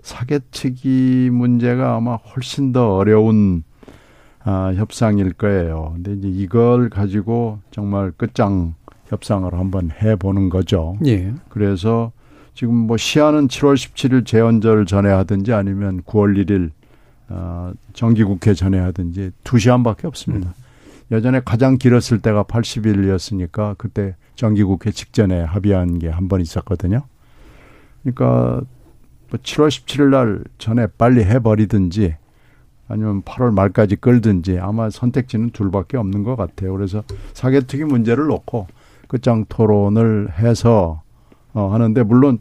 [0.02, 3.64] 사개특위 문제가 아마 훨씬 더 어려운
[4.48, 5.92] 아, 협상일 거예요.
[5.94, 8.74] 근데 이제 이걸 가지고 정말 끝장
[9.08, 10.96] 협상을 한번 해보는 거죠.
[11.04, 11.34] 예.
[11.48, 12.12] 그래서
[12.54, 16.70] 지금 뭐 시한은 7월 17일 재헌절 전에 하든지 아니면 9월 1일
[17.28, 20.50] 어, 정기국회 전에 하든지 두 시간밖에 없습니다.
[20.50, 21.14] 음.
[21.16, 27.02] 예전에 가장 길었을 때가 80일이었으니까 그때 정기국회 직전에 합의한 게 한 번 있었거든요.
[28.02, 28.60] 그러니까
[29.30, 32.14] 뭐 7월 17일 날 전에 빨리 해버리든지
[32.88, 36.72] 아니면 8월 말까지 끌든지 아마 선택지는 둘밖에 없는 것 같아요.
[36.72, 37.02] 그래서
[37.34, 38.66] 사개특위 문제를 놓고
[39.08, 41.02] 끝장 토론을 해서
[41.52, 42.38] 어, 하는데 물론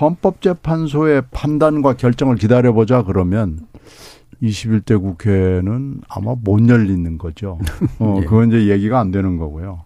[0.00, 3.60] 헌법재판소의 판단과 결정을 기다려보자 그러면
[4.42, 7.58] 21대 국회는 아마 못 열리는 거죠.
[7.98, 8.24] 어, 예.
[8.24, 9.82] 그건 이제 얘기가 안 되는 거고요.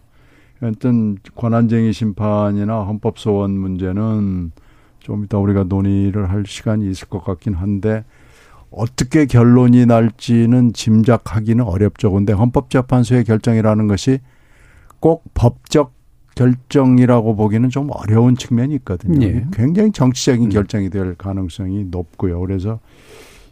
[0.59, 4.51] 하여튼 권한쟁의 심판이나 헌법소원 문제는
[4.99, 8.05] 좀 이따 우리가 논의를 할 시간이 있을 것 같긴 한데
[8.75, 12.11] 어떻게 결론이 날지는 짐작하기는 어렵죠.
[12.11, 14.19] 근데 헌법재판소의 결정이라는 것이
[14.99, 15.93] 꼭 법적
[16.35, 19.25] 결정이라고 보기는 좀 어려운 측면이 있거든요.
[19.25, 19.45] 예.
[19.53, 20.49] 굉장히 정치적인 음.
[20.49, 22.39] 결정이 될 가능성이 높고요.
[22.39, 22.79] 그래서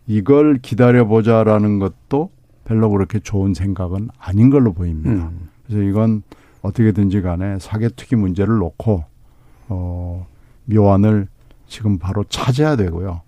[0.07, 2.31] 이걸 기다려보자라는 것도
[2.65, 5.11] 별로 그렇게 좋은 생각은 아닌 걸로 보입니다.
[5.11, 5.49] 음.
[5.67, 6.23] 그래서 이건
[6.61, 9.03] 어떻게든지 간에 사개특위 문제를 놓고
[9.69, 10.27] 어
[10.65, 11.27] 묘안을
[11.67, 13.21] 지금 바로 찾아야 되고요.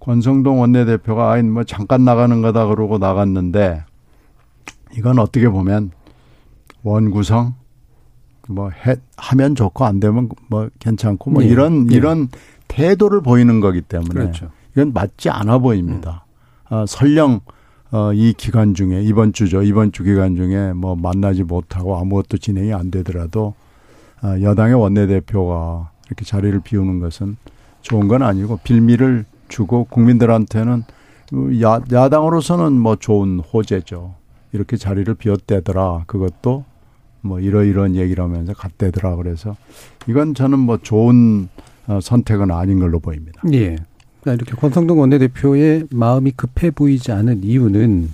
[0.00, 3.84] 권성동 원내대표가 아이 뭐 잠깐 나가는 거다 그러고 나갔는데
[4.96, 5.92] 이건 어떻게 보면
[6.82, 7.54] 원구성
[8.48, 11.46] 뭐 해, 하면 좋고 안 되면 뭐 괜찮고 뭐 예.
[11.46, 11.96] 이런 예.
[11.96, 12.28] 이런
[12.68, 14.50] 태도를 보이는 거기 때문에 그렇죠.
[14.72, 16.24] 이건 맞지 않아 보입니다.
[16.70, 16.74] 음.
[16.74, 17.40] 어, 설령
[17.92, 22.72] 어, 이 기간 중에 이번 주죠 이번 주 기간 중에 뭐 만나지 못하고 아무것도 진행이
[22.72, 23.54] 안 되더라도
[24.22, 27.36] 어, 여당의 원내대표가 이렇게 자리를 비우는 것은
[27.82, 30.84] 좋은 건 아니고 빌미를 주고 국민들한테는
[31.62, 34.14] 야, 야당으로서는 뭐 좋은 호재죠.
[34.52, 36.04] 이렇게 자리를 비웠대더라.
[36.06, 36.64] 그것도
[37.20, 39.16] 뭐 이러이러한 얘기를 하면서 갔대더라.
[39.16, 39.56] 그래서
[40.08, 41.48] 이건 저는 뭐 좋은
[41.86, 43.42] 어, 선택은 아닌 걸로 보입니다.
[43.52, 43.76] 예.
[44.22, 48.10] 그러니까 이렇게 권성동 원내대표의 마음이 급해 보이지 않은 이유는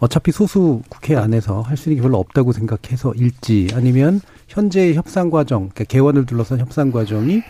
[0.00, 5.70] 어차피 소수 국회 안에서 할 수 있는 게 별로 없다고 생각해서일지 아니면 현재의 협상 과정,
[5.70, 7.42] 그러니까 개원을 둘러싼 협상 과정이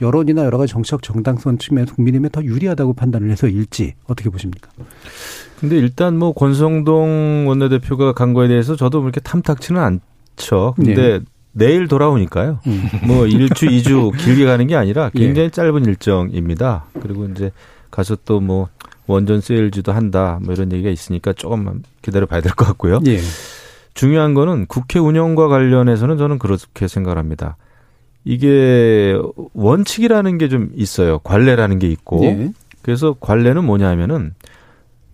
[0.00, 4.70] 여론이나 여러 가지 정치적 정당성 측면에서 국민의힘에 더 유리하다고 판단을 해서일지 어떻게 보십니까?
[5.60, 9.80] 근데 일단 뭐 권성동 원내대표가 간 거에 대해서 저도 그렇게 탐탁치는
[10.36, 10.74] 않죠.
[10.76, 11.20] 근데 네.
[11.52, 12.60] 내일 돌아오니까요.
[12.66, 12.84] 음.
[13.06, 15.18] 뭐 1주, 2주 길게 가는 게 아니라 예.
[15.18, 15.50] 굉장히 예.
[15.50, 16.84] 짧은 일정입니다.
[17.00, 17.50] 그리고 이제
[17.90, 18.68] 가서 또 뭐
[19.08, 23.00] 원전 세일즈도 한다 뭐 이런 얘기가 있으니까 조금만 기다려 봐야 될 것 같고요.
[23.06, 23.18] 예.
[23.94, 27.56] 중요한 거는 국회 운영과 관련해서는 저는 그렇게 생각합니다.
[28.24, 29.16] 이게
[29.54, 31.18] 원칙이라는 게 좀 있어요.
[31.20, 32.24] 관례라는 게 있고.
[32.24, 32.52] 예.
[32.82, 34.34] 그래서 관례는 뭐냐 하면은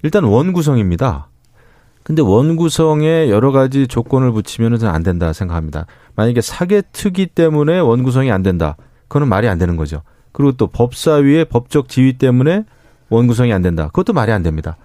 [0.02, 1.28] 일단 원구성입니다.
[2.02, 5.86] 근데 원구성에 여러 가지 조건을 붙이면은 안 된다 생각합니다.
[6.16, 8.76] 만약에 사개특위 때문에 원구성이 안 된다.
[9.08, 10.02] 그거는 말이 안 되는 거죠.
[10.32, 12.64] 그리고 또 법사위의 법적 지위 때문에
[13.08, 13.86] 원구성이 안 된다.
[13.86, 14.76] 그것도 말이 안 됩니다.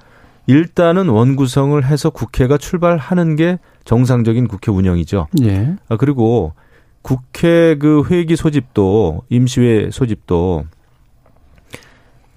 [0.47, 5.27] 일단은 원구성을 해서 국회가 출발하는 게 정상적인 국회 운영이죠.
[5.43, 5.75] 예.
[5.89, 6.53] 아, 그리고
[7.01, 10.65] 국회 그 회기 소집도 임시회 소집도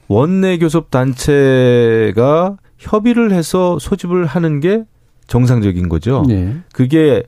[0.08, 4.84] 원내 교섭 단체가 협의를 해서 소집을 하는 게
[5.26, 6.24] 정상적인 거죠.
[6.28, 6.56] 네.
[6.72, 7.22] 그게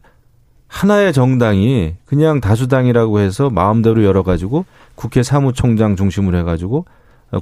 [0.68, 4.64] 하나의 정당이 그냥 다수당이라고 해서 마음대로 열어가지고
[4.97, 6.85] 국회 사무총장 중심으로 해가지고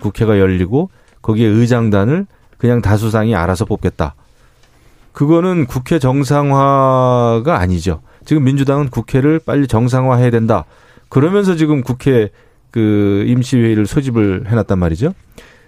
[0.01, 0.91] 국회가 열리고
[1.23, 2.27] 거기에 의장단을
[2.59, 4.15] 그냥 다수당이 알아서 뽑겠다.
[5.13, 8.01] 그거는 국회 정상화가 아니죠.
[8.25, 10.65] 지금 민주당은 국회를 빨리 정상화해야 된다.
[11.09, 12.31] 그러면서 지금 국회
[12.71, 15.13] 그 임시회의를 소집을 해놨단 말이죠.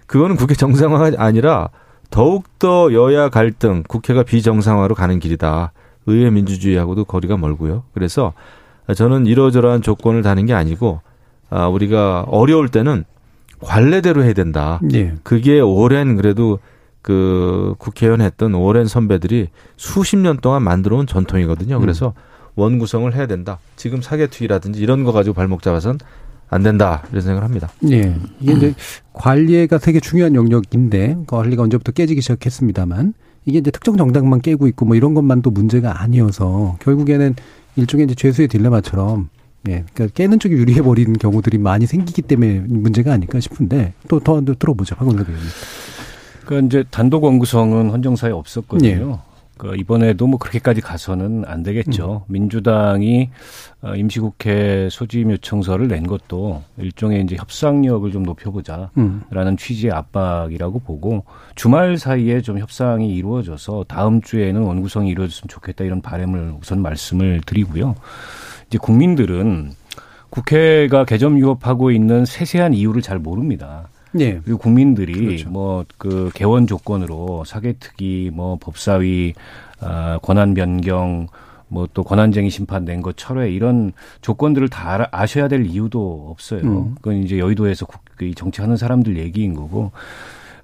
[0.07, 1.69] 그거는 국회 정상화가 아니라
[2.11, 5.73] 더욱더 여야 갈등, 국회가 비정상화로 가는 길이다.
[6.07, 7.85] 의회 민주주의하고도 거리가 멀고요.
[7.93, 8.33] 그래서
[8.95, 11.01] 저는 이러저러한 조건을 다는 게 아니고
[11.51, 13.05] 아, 우리가 어려울 때는
[13.61, 14.81] 관례대로 해야 된다.
[14.83, 15.15] 네.
[15.23, 16.59] 그게 오랜 그래도
[17.03, 21.81] 그 국회의원 했던 오랜 선배들이 수십 년 동안 만들어 온 전통이거든요.
[21.81, 22.34] 그래서 음.
[22.57, 23.59] 원 구성을 해야 된다.
[23.77, 25.99] 지금 사개특위라든지 이런 거 가지고 발목 잡아선
[26.49, 27.69] 안 된다 이런 생각을 합니다.
[27.91, 28.15] 예.
[28.41, 28.75] 이게 이제
[29.13, 33.15] 관리가 되게 중요한 영역인데 관리가 언제부터 깨지기 시작했습니다만
[33.47, 37.35] 이게 이제 특정 정당만 깨고 있고 뭐 이런 것만도 문제가 아니어서 결국에는
[37.77, 39.29] 일종의 이제 죄수의 딜레마처럼
[39.69, 44.41] 예, 그러니까 깨는 쪽이 유리해 버리는 경우들이 많이 생기기 때문에 문제가 아닐까 싶은데 또 더
[44.45, 45.51] 들어보죠, 박원석 의원님.
[46.45, 48.89] 그러니까 이제 단독 원구성은 헌정사에 없었거든요.
[48.89, 49.34] 예.
[49.57, 52.25] 그 이번에도 뭐 그렇게까지 가서는 안 되겠죠.
[52.29, 52.33] 음.
[52.33, 53.31] 민주당이
[53.83, 59.57] 어, 임시국회 소집 요청서를 낸 것도 일종의 이제 협상력을 좀 높여보자라는 음.
[59.57, 61.25] 취지의 압박이라고 보고
[61.55, 67.95] 주말 사이에 좀 협상이 이루어져서 다음 주에는 원구성이 이루어졌으면 좋겠다 이런 바람을 우선 말씀을 드리고요.
[68.67, 69.73] 이제 국민들은
[70.31, 73.89] 국회가 개점 유업하고 있는 세세한 이유를 잘 모릅니다.
[74.15, 74.41] 네.
[74.45, 75.51] 그리고 국민들이 그렇죠.
[75.51, 79.35] 뭐그 개원 조건으로 사개특위, 뭐 법사위,
[79.81, 81.27] 아, 권한 변경,
[81.69, 86.61] 뭐 또 권한쟁의 심판 낸것 철회 이런 조건들을 다 아셔야 될 이유도 없어요.
[86.63, 86.95] 음.
[86.97, 88.01] 그건 이제 여의도에서 국,
[88.37, 89.93] 정치하는 사람들 얘기인 거고.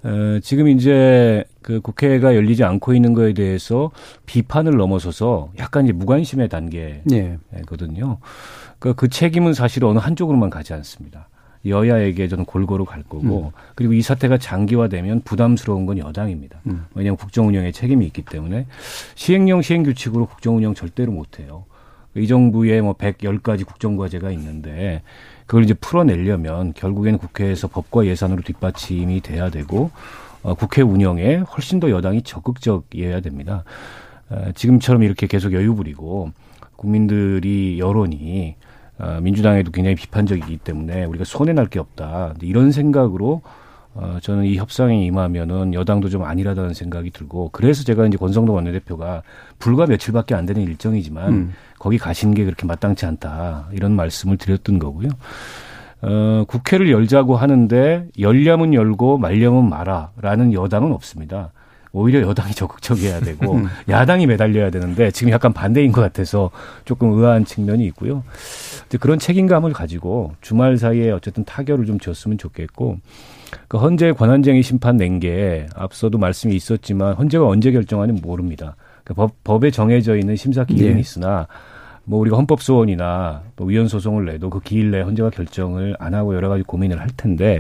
[0.02, 3.90] 어, 지금 이제 그 국회가 열리지 않고 있는 거에 대해서
[4.24, 7.04] 비판을 넘어서서 약간 이제 무관심의 단계거든요.
[7.04, 8.16] 네.
[8.78, 11.28] 그그 그 책임은 사실 어느 한쪽으로만 가지 않습니다.
[11.66, 13.60] 여야에게 저는 골고루 갈 거고 음.
[13.74, 16.60] 그리고 이 사태가 장기화되면 부담스러운 건 여당입니다.
[16.66, 16.86] 음.
[16.94, 18.66] 왜냐하면 국정 운영에 책임이 있기 때문에
[19.14, 21.64] 시행령 시행 규칙으로 국정 운영 절대로 못 해요.
[22.16, 25.02] 이 정부에 뭐 110가지 국정 과제가 있는데
[25.46, 29.90] 그걸 이제 풀어내려면 결국에는 국회에서 법과 예산으로 뒷받침이 돼야 되고
[30.42, 33.64] 어, 국회 운영에 훨씬 더 여당이 적극적이어야 됩니다.
[34.30, 36.32] 어, 지금처럼 이렇게 계속 여유 부리고
[36.76, 38.56] 국민들이 여론이
[39.00, 42.34] 어, 민주당에도 굉장히 비판적이기 때문에 우리가 손해 날 게 없다.
[42.42, 43.42] 이런 생각으로
[43.94, 49.22] 어, 저는 이 협상에 임하면은 여당도 좀 안일하다는 생각이 들고 그래서 제가 이제 권성동 원내대표가
[49.58, 51.52] 불과 며칠밖에 안 되는 일정이지만 음.
[51.78, 55.08] 거기 가신 게 그렇게 마땅치 않다 이런 말씀을 드렸던 거고요.
[56.02, 61.52] 어, 국회를 열자고 하는데 열려면 열고 말려면 마라라는 여당은 없습니다.
[61.92, 63.66] 오히려 여당이 적극적이어야 되고 음.
[63.88, 66.50] 야당이 매달려야 되는데 지금 약간 반대인 것 같아서
[66.84, 68.22] 조금 의아한 측면이 있고요.
[69.00, 72.98] 그런 책임감을 가지고 주말 사이에 어쨌든 타결을 좀 줬으면 좋겠고
[73.68, 78.76] 그 헌재 권한쟁의 심판 낸 게 앞서도 말씀이 있었지만 헌재가 언제 결정하는 모릅니다.
[79.04, 81.00] 그 법, 법에 정해져 있는 심사 기일은 네.
[81.00, 81.46] 있으나
[82.04, 86.34] 뭐 우리가 헌법 소원이나 뭐 위헌 소송을 내도 그 기일 내에 헌재가 결정을 안 하고
[86.34, 87.58] 여러 가지 고민을 할 텐데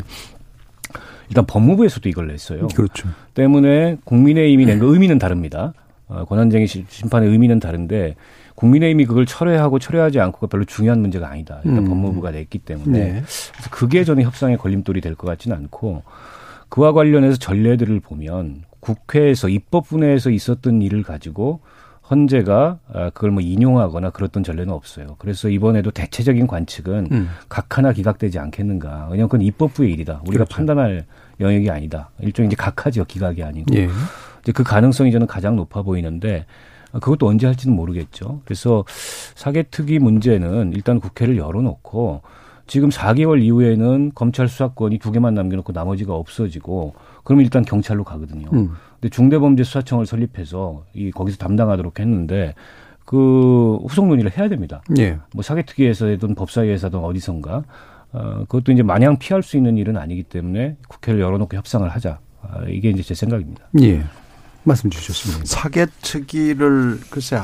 [1.30, 2.66] 일단 법무부에서도 이걸 냈어요.
[2.68, 3.08] 그렇죠.
[3.34, 5.72] 때문에 국민의힘이 낸 거 의미는 다릅니다.
[6.08, 8.16] 어, 권한쟁의 심판의 의미는 다른데
[8.56, 11.60] 국민의힘이 그걸 철회하고 철회하지 않고가 별로 중요한 문제가 아니다.
[11.64, 11.88] 일단 음.
[11.88, 13.10] 법무부가 냈기 때문에 네.
[13.52, 16.02] 그래서 그게 저는 협상의 걸림돌이 될 것 같지는 않고
[16.68, 21.60] 그와 관련해서 전례들을 보면 국회에서 입법분야에서 있었던 일을 가지고
[22.10, 25.16] 헌재가 아, 그걸 뭐 인용하거나 그랬던 전례는 없어요.
[25.18, 27.28] 그래서 이번에도 대체적인 관측은 음.
[27.48, 29.08] 각 하나 기각되지 않겠는가.
[29.10, 30.22] 왜냐하면 그건 입법부의 일이다.
[30.26, 30.54] 우리가 그렇죠.
[30.54, 31.04] 판단할
[31.38, 32.10] 영역이 아니다.
[32.20, 33.04] 일종의 이제 각하죠.
[33.04, 33.74] 기각이 아니고.
[33.76, 33.88] 예.
[34.42, 36.46] 이제 그 가능성이 저는 가장 높아 보이는데
[36.92, 38.40] 그것도 언제 할지는 모르겠죠.
[38.44, 38.84] 그래서
[39.34, 42.22] 사개특위 문제는 일단 국회를 열어놓고
[42.66, 46.94] 지금 4개월 이후에는 검찰 수사권이 두 개만 남겨놓고 나머지가 없어지고
[47.24, 48.48] 그러면 일단 경찰로 가거든요.
[48.52, 48.70] 음.
[49.00, 52.54] 근데 중대범죄수사청을 설립해서 이 거기서 담당하도록 했는데
[53.04, 54.82] 그 후속 논의를 해야 됩니다.
[54.98, 55.18] 예.
[55.34, 57.64] 뭐 사개특위에서든 법사위에서든 어디선가
[58.12, 62.18] 어, 그것도 이제 마냥 피할 수 있는 일은 아니기 때문에 국회를 열어놓고 협상을 하자.
[62.42, 63.68] 아, 이게 이제 제 생각입니다.
[63.82, 64.04] 예.
[64.64, 65.44] 말씀 주셨습니다.
[65.44, 67.40] 사개특위를 글쎄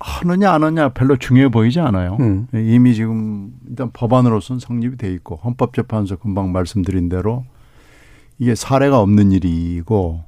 [0.00, 2.16] 하느냐 안 하느냐 별로 중요해 보이지 않아요.
[2.20, 2.46] 음.
[2.54, 7.44] 이미 지금 일단 법안으로서는 성립이 돼 있고 헌법재판소 금방 말씀드린 대로
[8.38, 10.24] 이게 사례가 없는 일이고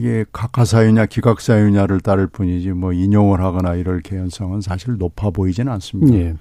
[0.00, 6.16] 이게 각하사유냐 기각사유냐를 따를 뿐이지 뭐 인용을 하거나 이럴 개연성은 사실 높아 보이지는 않습니다.
[6.16, 6.34] 예.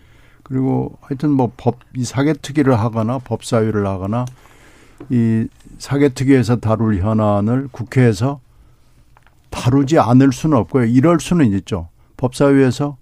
[0.44, 4.24] 그리고 하여튼 뭐 법 이 사개특위를 하거나 법사위를 하거나
[5.10, 5.48] 이
[5.78, 8.40] 사개특위에서 다룰 현안을 국회에서
[9.50, 10.86] 다루지 않을 수는 없고요.
[10.86, 11.90] 이럴 수는 있죠.
[12.16, 12.96] 법사위에서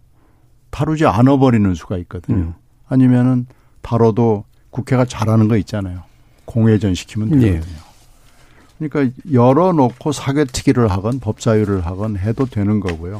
[0.72, 2.38] 다루지 않아 버리는 수가 있거든요.
[2.38, 2.54] 음.
[2.88, 3.46] 아니면은
[3.84, 6.02] 다뤄도 국회가 잘하는 거 있잖아요.
[6.46, 7.56] 공회전 시키면 되거든요.
[7.58, 7.87] 예.
[8.80, 13.20] 그러니까 열어놓고 사개특위를 하건 법사위를 하건 해도 되는 거고요.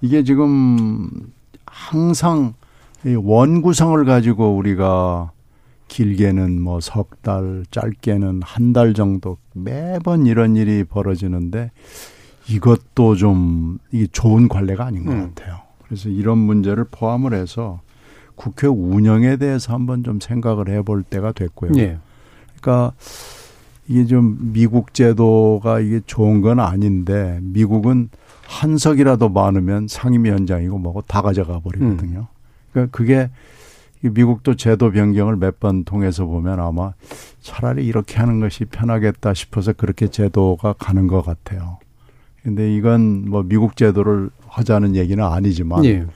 [0.00, 1.08] 이게 지금
[1.66, 2.54] 항상
[3.04, 5.30] 원구성을 가지고 우리가
[5.88, 11.70] 길게는 뭐 석 달, 짧게는 한 달 정도 매번 이런 일이 벌어지는데
[12.48, 15.32] 이것도 좀 이게 좋은 관례가 아닌 것 음.
[15.34, 15.58] 같아요.
[15.84, 17.80] 그래서 이런 문제를 포함을 해서
[18.34, 21.70] 국회 운영에 대해서 한번 좀 생각을 해볼 때가 됐고요.
[21.76, 21.98] 예.
[22.60, 22.92] 그러니까
[23.88, 28.08] 이게 좀 미국 제도가 이게 좋은 건 아닌데 미국은
[28.46, 32.18] 한 석이라도 많으면 상임위원장이고 뭐고 다 가져가 버리거든요.
[32.20, 32.24] 음.
[32.72, 33.30] 그러니까 그게
[34.02, 36.92] 미국도 제도 변경을 몇 번 통해서 보면 아마
[37.40, 41.78] 차라리 이렇게 하는 것이 편하겠다 싶어서 그렇게 제도가 가는 것 같아요.
[42.42, 46.06] 근데 이건 뭐 미국 제도를 하자는 얘기는 아니지만 예.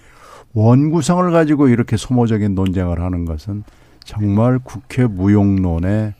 [0.53, 3.64] 원구성을 가지고 이렇게 소모적인 논쟁을 하는 것은
[4.05, 6.14] 정말 국회 무용론에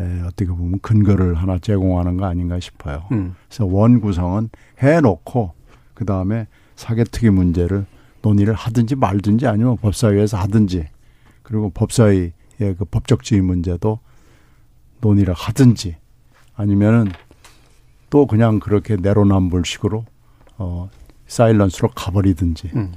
[0.00, 3.04] 에, 어떻게 보면 근거를 하나 제공하는 거 아닌가 싶어요.
[3.12, 3.34] 음.
[3.48, 5.52] 그래서 원 구성은 해놓고
[5.94, 6.46] 그 다음에
[6.76, 7.86] 사개특위 문제를
[8.22, 10.88] 논의를 하든지 말든지 아니면 법사위에서 하든지
[11.42, 13.98] 그리고 법사위의 그 법적지위 문제도
[15.00, 15.96] 논의를 하든지
[16.54, 17.10] 아니면은
[18.10, 20.04] 또 그냥 그렇게 내로남불식으로
[20.58, 20.90] 어
[21.26, 22.92] 사일런스로 가버리든지 음.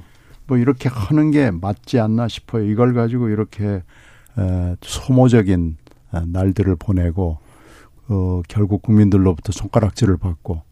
[0.46, 2.64] 뭐 이렇게 하는 게 맞지 않나 싶어요.
[2.64, 3.82] 이걸 가지고 이렇게
[4.38, 5.83] 에, 소모적인 아,
[6.26, 7.38] 날들을 보내고
[8.08, 10.62] 어, 결국 국민들로부터 손가락질을 받고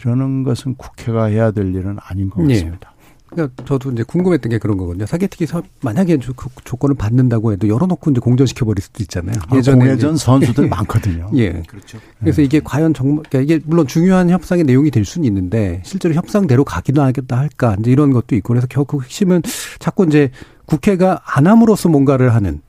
[0.00, 2.54] 이러는 것은 국회가 해야 될 일은 아닌 것 예.
[2.54, 2.92] 같습니다.
[2.96, 3.00] 네.
[3.30, 5.06] 그러니까 저도 이제 궁금했던 게 그런 거거든요.
[5.06, 9.36] 사개특위 서 만약에 조, 그 조건을 받는다고 해도 열어놓고 이제 공전시켜 버릴 수도 있잖아요.
[9.48, 11.30] 아, 예전에 공회전 선수들 많거든요.
[11.34, 11.98] 예, 그렇죠.
[12.18, 12.44] 그래서 네.
[12.44, 17.02] 이게 과연 정말 그러니까 이게 물론 중요한 협상의 내용이 될 수는 있는데 실제로 협상대로 가기도
[17.02, 19.42] 하겠다 할까 이제 이런 것도 있고 그래서 결국 핵심은
[19.78, 20.30] 자꾸 이제
[20.66, 22.60] 국회가 안 함으로써 뭔가를 하는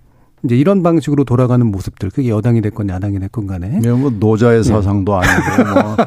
[0.44, 4.64] 이제 이런 방식으로 돌아가는 모습들 그게 여당이 됐건 야당이 됐건 간에 네, 뭐 노자의 네.
[4.64, 5.28] 사상도 네.
[5.28, 5.98] 아니고 뭐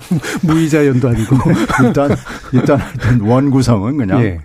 [0.54, 1.36] 무의자연도 아니고
[1.84, 2.10] 일단
[2.52, 2.80] 일단
[3.22, 4.40] 원 구성은 그냥 예.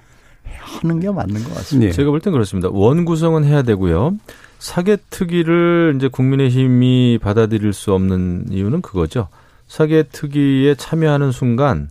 [0.60, 1.88] 하는 게 맞는 것 같습니다.
[1.90, 1.92] 예.
[1.92, 2.70] 제가 볼 땐 그렇습니다.
[2.72, 4.16] 원 구성은 해야 되고요.
[4.60, 9.28] 사개특위를 이제 국민의힘이 받아들일 수 없는 이유는 그거죠.
[9.68, 11.90] 사개특위에 참여하는 순간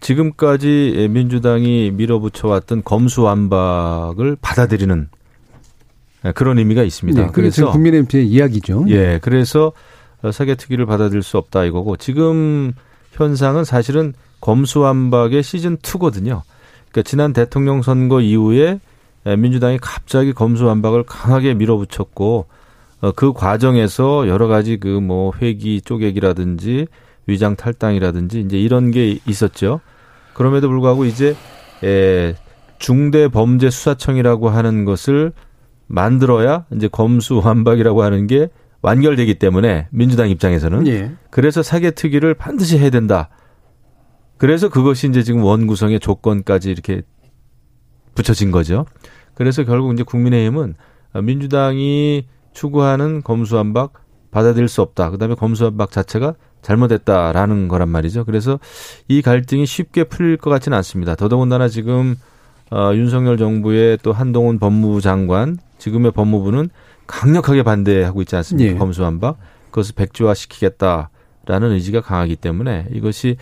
[0.00, 5.21] 지금까지 민주당이 밀어붙여왔던 검수완박을 받아들이는 예,
[6.34, 7.20] 그런 의미가 있습니다.
[7.20, 8.84] 네, 그래서 국민의힘의 이야기죠.
[8.88, 9.72] 예, 그래서
[10.30, 12.72] 사개특위를 받아들일 수 없다 이거고 지금
[13.12, 16.42] 현상은 사실은 검수완박의 시즌 2거든요.
[16.90, 18.78] 그러니까 지난 대통령 선거 이후에
[19.24, 22.46] 민주당이 갑자기 검수완박을 강하게 밀어붙였고
[23.02, 26.86] 어, 그 과정에서 여러 가지 그 뭐 회기 쪼개기라든지
[27.26, 29.80] 위장 탈당이라든지 이제 이런 게 있었죠.
[30.34, 31.36] 그럼에도 불구하고 이제
[31.84, 32.34] 에
[32.78, 35.32] 중대 범죄 수사청이라고 하는 것을
[35.92, 38.48] 만들어야 이제 검수완박이라고 하는 게
[38.80, 41.12] 완결되기 때문에 민주당 입장에서는 예.
[41.30, 43.28] 그래서 사개특위를 반드시 해야 된다.
[44.38, 47.02] 그래서 그것이 이제 지금 원구성의 조건까지 이렇게
[48.14, 48.86] 붙여진 거죠.
[49.34, 50.74] 그래서 결국 이제 국민의힘은
[51.22, 53.92] 민주당이 추구하는 검수완박
[54.30, 55.10] 받아들일 수 없다.
[55.10, 58.24] 그다음에 검수완박 자체가 잘못했다라는 거란 말이죠.
[58.24, 58.58] 그래서
[59.08, 61.16] 이 갈등이 쉽게 풀릴 것 같지는 않습니다.
[61.16, 62.16] 더더군다나 지금
[62.70, 66.70] 어, 윤석열 정부의 또 한동훈 법무부 장관 지금의 법무부는
[67.08, 68.72] 강력하게 반대하고 있지 않습니까?
[68.72, 68.74] 예.
[68.76, 69.36] 검수완박
[69.70, 73.36] 그것을 백지화 시키겠다라는 의지가 강하기 때문에 이것이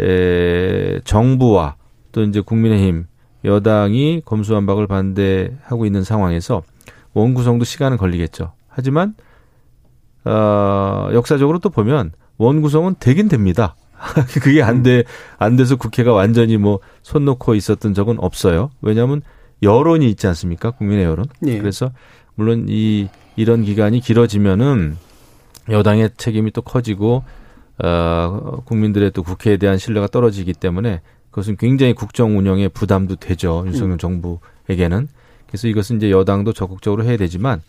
[0.00, 1.76] 에, 정부와
[2.10, 3.06] 또 이제 국민의힘
[3.44, 6.62] 여당이 검수완박을 반대하고 있는 상황에서
[7.14, 8.52] 원구성도 시간은 걸리겠죠.
[8.66, 9.14] 하지만
[10.24, 13.76] 어, 역사적으로 또 보면 원구성은 되긴 됩니다.
[14.42, 15.04] 그게 안 돼,
[15.38, 18.70] 안 돼서 국회가 완전히 뭐 손 놓고 있었던 적은 없어요.
[18.82, 19.22] 왜냐하면
[19.62, 20.70] 여론이 있지 않습니까?
[20.70, 21.26] 국민의 여론.
[21.46, 21.58] 예.
[21.58, 21.90] 그래서
[22.34, 24.96] 물론 이, 이런 기간이 길어지면은
[25.68, 27.24] 여당의 책임이 또 커지고,
[27.82, 31.00] 어, 국민들의 또 국회에 대한 신뢰가 떨어지기 때문에
[31.30, 33.64] 그것은 굉장히 국정 운영에 부담도 되죠.
[33.66, 33.98] 윤석열 음.
[33.98, 35.08] 정부에게는.
[35.46, 37.62] 그래서 이것은 이제 여당도 적극적으로 해야 되지만,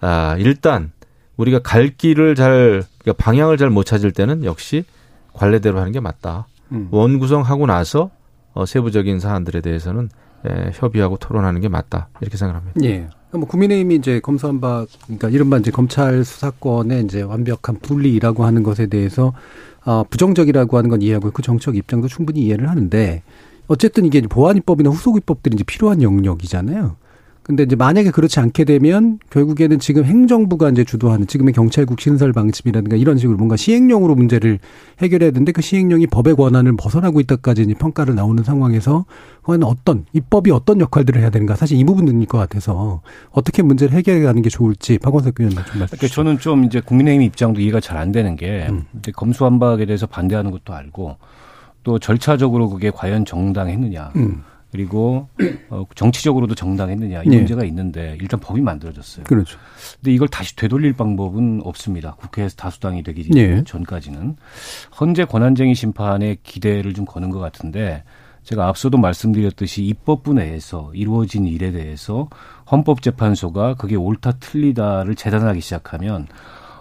[0.00, 0.92] 아, 일단
[1.36, 4.84] 우리가 갈 길을 잘, 그러니까 방향을 잘 못 찾을 때는 역시
[5.32, 6.46] 관례대로 하는 게 맞다.
[6.72, 6.88] 음.
[6.90, 8.10] 원 구성하고 나서
[8.52, 10.10] 어, 세부적인 사안들에 대해서는
[10.46, 12.80] 에, 협의하고 토론하는 게 맞다 이렇게 생각합니다.
[12.84, 13.08] 예.
[13.32, 19.32] 뭐 국민의힘이 이제 검수한박 그러니까 이른바 이제 검찰 수사권의 이제 완벽한 분리라고 하는 것에 대해서
[19.84, 23.22] 어, 부정적이라고 하는 건 이해하고 그 정책 입장도 충분히 이해를 하는데
[23.68, 26.96] 어쨌든 이게 보안 입법이나 후속 입법들이 이제 필요한 영역이잖아요.
[27.50, 32.94] 근데 이제 만약에 그렇지 않게 되면 결국에는 지금 행정부가 이제 주도하는 지금의 경찰국 신설 방침이라든가
[32.94, 34.60] 이런 식으로 뭔가 시행령으로 문제를
[35.00, 39.04] 해결해야 되는데 그 시행령이 법의 권한을 벗어나고 있다까지 이제 평가를 나오는 상황에서
[39.40, 43.00] 그건 어떤 입법이 어떤 역할들을 해야 되는가 사실 이 부분일 것 같아서
[43.32, 45.98] 어떻게 문제를 해결해 가는 게 좋을지 박원석 의원님 좀 말씀.
[45.98, 48.84] 그러니까 저는 좀 이제 국민의힘 입장도 이해가 잘 안 되는 게 음.
[49.12, 51.16] 검수완박에 대해서 반대하는 것도 알고
[51.82, 54.12] 또 절차적으로 그게 과연 정당했느냐.
[54.14, 54.44] 음.
[54.70, 55.28] 그리고
[55.68, 57.36] 어, 정치적으로도 정당했느냐 이 네.
[57.36, 59.24] 문제가 있는데 일단 법이 만들어졌어요.
[59.24, 59.58] 그렇죠.
[59.96, 62.14] 근데 이걸 다시 되돌릴 방법은 없습니다.
[62.14, 63.62] 국회에서 다수당이 되기 네.
[63.64, 64.36] 전까지는
[65.00, 68.04] 헌재 권한쟁의 심판에 기대를 좀 거는 것 같은데
[68.42, 72.28] 제가 앞서도 말씀드렸듯이 입법부 내에서 이루어진 일에 대해서
[72.70, 76.26] 헌법재판소가 그게 옳다 틀리다를 재단하기 시작하면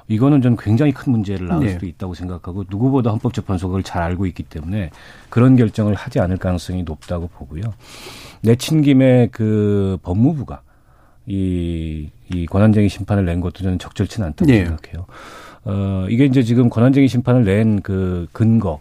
[0.10, 1.72] 이거는 좀 굉장히 큰 문제를 낳을 네.
[1.74, 4.89] 수도 있다고 생각하고 누구보다 헌법재판소가 그걸 잘 알고 있기 때문에
[5.30, 7.62] 그런 결정을 하지 않을 가능성이 높다고 보고요.
[8.41, 10.62] 내친 김에 그 법무부가
[11.28, 14.66] 이, 이 권한쟁의 심판을 낸 것도 저는 적절치는 않다고 네.
[14.66, 15.05] 생각해요.
[15.66, 18.80] 어, 이게 이제 지금 권한쟁의 심판을 낸 그 근거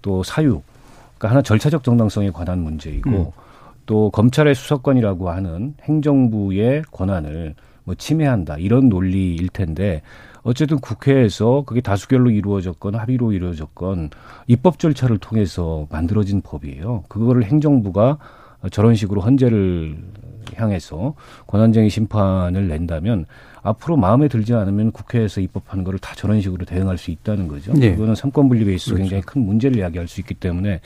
[0.00, 0.62] 또 사유,
[1.18, 3.26] 그러니까 하나 절차적 정당성에 관한 문제이고 음.
[3.84, 7.54] 또 검찰의 수사권이라고 하는 행정부의 권한을
[7.84, 10.00] 뭐 침해한다 이런 논리일 텐데
[10.42, 14.10] 어쨌든 국회에서 그게 다수결로 이루어졌건 합의로 이루어졌건
[14.46, 17.04] 입법 절차를 통해서 만들어진 법이에요.
[17.08, 18.18] 그거를 행정부가
[18.70, 19.96] 저런 식으로 헌재를
[20.56, 21.14] 향해서
[21.46, 23.26] 권한쟁의 심판을 낸다면
[23.62, 27.72] 앞으로 마음에 들지 않으면 국회에서 입법하는 거를 다 저런 식으로 대응할 수 있다는 거죠.
[27.74, 27.92] 네.
[27.92, 29.02] 그거는 삼권 분립에 있어서 그렇죠.
[29.02, 30.80] 굉장히 큰 문제를 야기할 수 있기 때문에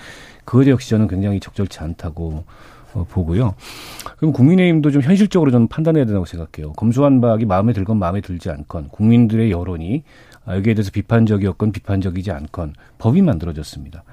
[0.45, 2.45] 그것 역시 저는 굉장히 적절치 않다고 어,
[3.03, 3.55] 보고요.
[4.19, 6.73] 그럼 국민의힘도 좀 현실적으로 좀 판단해야 된다고 생각해요.
[6.75, 10.05] 검수완박이 마음에 들건 마음에 들지 않건 국민들의 여론이
[10.49, 14.05] 여기에 대해서 비판적이었건 비판적이지 않건 법이 만들어졌습니다.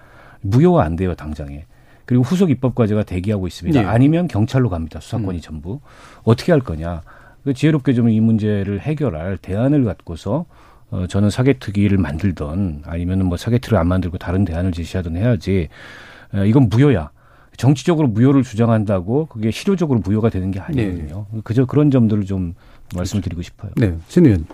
[0.42, 1.66] 무효가 안 돼요 당장에.
[2.06, 3.82] 그리고 후속 입법 과제가 대기하고 있습니다.
[3.82, 3.88] 네.
[3.88, 5.00] 아니면 경찰로 갑니다.
[5.00, 5.42] 수사권이 음.
[5.42, 5.80] 전부
[6.24, 7.04] 어떻게 할 거냐.
[7.44, 10.46] 그 지혜롭게 좀 이 문제를 해결할 대안을 갖고서
[10.90, 15.70] 어, 저는 사개특위를 만들던 아니면은 뭐 사개특위를 안 만들고 다른 대안을 제시하든 해야지.
[16.34, 17.12] 어, 이건 무효야.
[17.62, 21.28] 정치적으로 무효를 주장한다고 그게 실효적으로 무효가 되는 게 아니거든요.
[21.32, 21.42] 네.
[21.44, 22.56] 그저 그런 점들을 좀
[22.96, 23.72] 말씀을 드리고 싶어요.
[23.78, 24.48] 네, 신 의원.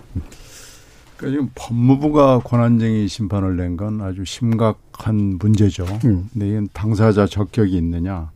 [1.16, 5.86] 그러니까 지금 법무부가 권한쟁의 심판을 낸 건 아주 심각한 문제죠.
[6.04, 6.28] 음.
[6.34, 8.30] 근데 이건 당사자 적격이 있느냐,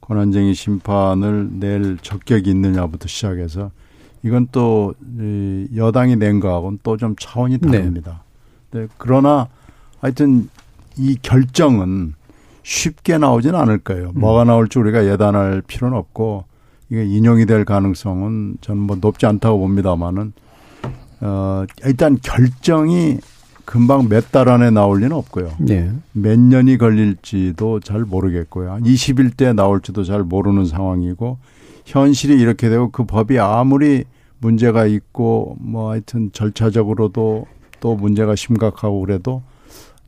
[0.00, 3.70] 권한쟁의 심판을 낼 적격이 있느냐부터 시작해서
[4.22, 4.94] 이건 또
[5.76, 7.70] 여당이 낸 거하고는 또 좀 차원이 네.
[7.78, 8.22] 다릅니다.
[8.70, 8.80] 네.
[8.80, 8.86] 네.
[8.96, 9.48] 그러나
[10.00, 10.48] 하여튼
[10.96, 12.14] 이 결정은
[12.68, 14.12] 쉽게 나오지는 않을 거예요.
[14.14, 14.20] 음.
[14.20, 16.44] 뭐가 나올지 우리가 예단할 필요는 없고
[16.90, 20.34] 이게 인용이 될 가능성은 저는 뭐 높지 않다고 봅니다만은
[21.22, 23.18] 어 일단 결정이
[23.64, 25.50] 금방 몇 달 안에 나올 리는 없고요.
[25.60, 25.90] 네.
[26.12, 28.78] 몇 년이 걸릴지도 잘 모르겠고요.
[28.82, 31.38] 20일때 나올지도 잘 모르는 상황이고
[31.86, 34.04] 현실이 이렇게 되고 그 법이 아무리
[34.40, 37.46] 문제가 있고 뭐 하여튼 절차적으로도
[37.80, 39.42] 또 문제가 심각하고 그래도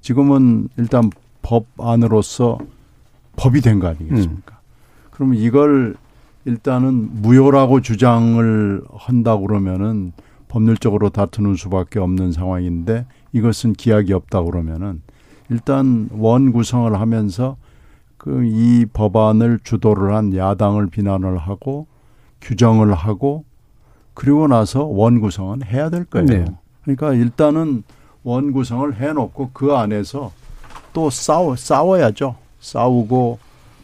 [0.02, 1.10] 지금은 일단
[1.42, 2.58] 법 안으로서
[3.36, 4.54] 법이 된 거 아니겠습니까?
[4.56, 5.10] 음.
[5.10, 5.94] 그러면 이걸
[6.44, 10.12] 일단은 무효라고 주장을 한다고 그러면은
[10.48, 15.02] 법률적으로 다투는 수밖에 없는 상황인데 이것은 기약이 없다 그러면은
[15.48, 17.56] 일단 원 구성을 하면서
[18.16, 21.86] 그 이 법안을 주도를 한 야당을 비난을 하고
[22.42, 23.44] 규정을 하고
[24.14, 26.26] 그리고 나서 원 구성은 해야 될 거예요.
[26.26, 26.44] 네.
[26.82, 27.82] 그러니까 일단은
[28.22, 30.32] 원 구성을 해놓고 그 안에서
[30.92, 32.36] 또 싸워 싸워야죠.
[32.60, 33.38] 싸우고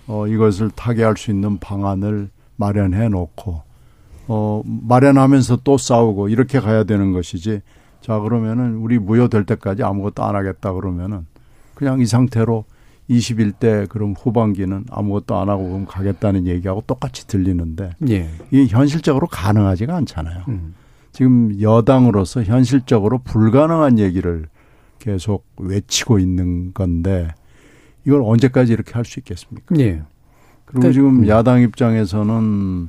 [0.08, 3.62] 어 이것을 타개할 수 있는 방안을 마련해 놓고
[4.28, 7.62] 어 마련하면서 또 싸우고 이렇게 가야 되는 것이지
[8.06, 11.26] 자, 그러면은 우리 무효될 때까지 아무것도 안 하겠다 그러면은
[11.74, 12.64] 그냥 이 상태로
[13.10, 18.30] 21대 그럼 후반기는 아무것도 안 하고 그럼 가겠다는 얘기하고 똑같이 들리는데 예.
[18.52, 20.44] 이게 현실적으로 가능하지가 않잖아요.
[20.48, 20.74] 음.
[21.10, 24.46] 지금 여당으로서 현실적으로 불가능한 얘기를
[24.98, 27.28] 계속 외치고 있는 건데
[28.04, 29.74] 이걸 언제까지 이렇게 할 수 있겠습니까?
[29.78, 30.02] 예.
[30.64, 31.28] 그리고 그러니까, 지금 음.
[31.28, 32.88] 야당 입장에서는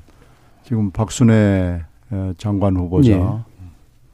[0.64, 1.84] 지금 박순애
[2.38, 3.22] 장관 후보자 예.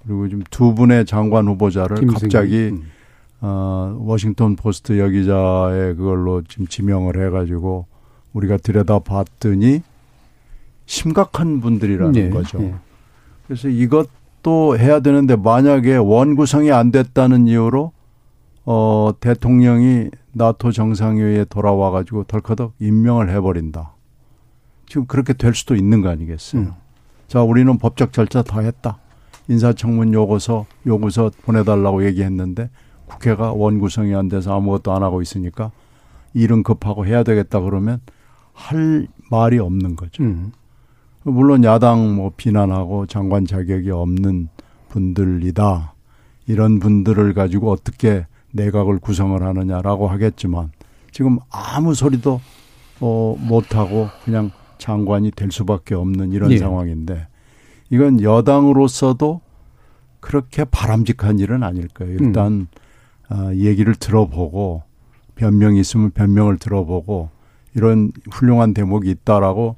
[0.06, 2.22] 그리고 지금 두 분의 장관 후보자를 김승희.
[2.22, 2.84] 갑자기 음.
[3.41, 7.86] 어, 워싱턴 포스트 여기자의 그걸로 지금 지명을 해가지고
[8.34, 9.82] 우리가 들여다 봤더니
[10.86, 12.58] 심각한 분들이라는 네, 거죠.
[12.60, 12.74] 네.
[13.48, 14.10] 그래서 이것
[14.44, 17.94] 도 해야 되는데 만약에 원구성이 안 됐다는 이유로
[18.66, 23.94] 어, 대통령이 나토 정상회의에 돌아와 가지고 덜커덕 임명을 해 버린다.
[24.86, 26.62] 지금 그렇게 될 수도 있는 거 아니겠어요?
[26.62, 26.72] 음.
[27.28, 29.00] 자, 우리는 법적 절차 다 했다.
[29.48, 32.70] 인사청문 요구서 요구서 보내 달라고 얘기했는데
[33.06, 35.72] 국회가 원구성이 안 돼서 아무것도 안 하고 있으니까
[36.34, 38.00] 일은 급하고 해야 되겠다 그러면
[38.54, 40.24] 할 말이 없는 거죠.
[40.24, 40.52] 음.
[41.24, 44.50] 물론 야당 뭐 비난하고 장관 자격이 없는
[44.90, 45.94] 분들이다.
[46.48, 50.72] 이런 분들을 가지고 어떻게 내각을 구성을 하느냐라고 하겠지만
[51.12, 52.42] 지금 아무 소리도
[53.00, 56.58] 어 못하고 그냥 장관이 될 수밖에 없는 이런 예.
[56.58, 57.28] 상황인데
[57.90, 59.42] 이건 여당으로서도
[60.20, 62.18] 그렇게 바람직한 일은 아닐 거예요.
[62.20, 62.68] 일단 음.
[63.30, 64.84] 어, 얘기를 들어보고
[65.36, 67.30] 변명이 있으면 변명을 들어보고
[67.76, 69.76] 이런 훌륭한 대목이 있다라고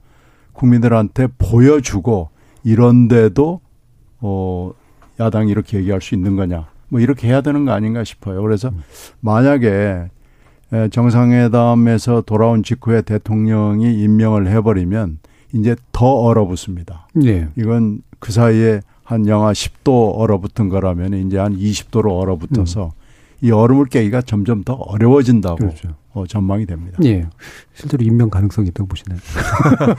[0.56, 2.30] 국민들한테 보여주고
[2.64, 3.62] 이런데도
[4.22, 4.72] 어
[5.20, 8.42] 야당이 이렇게 얘기할 수 있는 거냐 뭐 이렇게 해야 되는 거 아닌가 싶어요.
[8.42, 8.82] 그래서 음.
[9.20, 10.10] 만약에
[10.92, 15.20] 정상회담에서 돌아온 직후에 대통령이 임명을 해버리면
[15.54, 17.08] 이제 더 얼어붙습니다.
[17.14, 17.48] 네.
[17.56, 22.92] 이건 그 사이에 한 영하 10도 얼어붙은 거라면 이제 한 20도로 얼어붙어서 음.
[23.42, 25.96] 이 얼음을 깨기가 점점 더 어려워진다고 그렇죠.
[26.16, 26.98] 어, 전망이 됩니다.
[27.04, 27.28] 예.
[27.74, 29.20] 실제로 임명 가능성이 있다고 보시나요?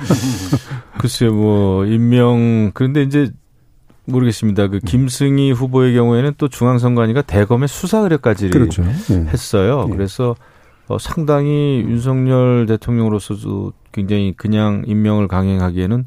[0.99, 3.31] 글쎄요, 뭐, 임명, 그런데 이제
[4.07, 4.69] 모르겠습니다.
[4.69, 8.83] 그 김승희 후보의 경우에는 또 중앙선관위가 대검의 수사 의뢰까지 그렇죠.
[9.11, 9.15] 예.
[9.29, 9.87] 했어요.
[9.91, 9.93] 예.
[9.93, 10.35] 그래서
[10.89, 16.05] 어, 상당히 윤석열 대통령으로서도 굉장히 그냥 임명을 강행하기에는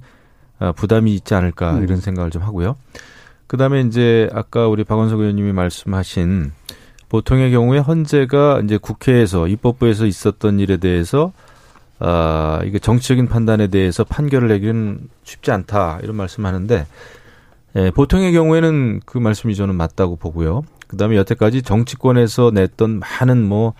[0.58, 1.84] 아, 부담이 있지 않을까 음.
[1.84, 2.78] 이런 생각을 좀 하고요.
[3.46, 6.52] 그 다음에 이제 아까 우리 박원석 의원님이 말씀하신
[7.10, 11.34] 보통의 경우에 헌재가 이제 국회에서 입법부에서 있었던 일에 대해서
[12.00, 16.86] 아 이게 정치적인 판단에 대해서 판결을 내기는 쉽지 않다 이런 말씀하는데
[17.76, 20.64] 예, 보통의 경우에는 그 말씀이 저는 맞다고 보고요.
[20.88, 23.74] 그다음에 여태까지 정치권에서 냈던 많은 뭐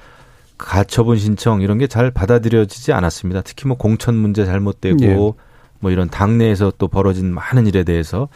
[0.58, 3.42] 가처분 신청 이런 게 잘 받아들여지지 않았습니다.
[3.42, 5.34] 특히 뭐 공천 문제 잘못되고 예.
[5.80, 8.28] 뭐 이런 당내에서 또 벌어진 많은 일에 대해서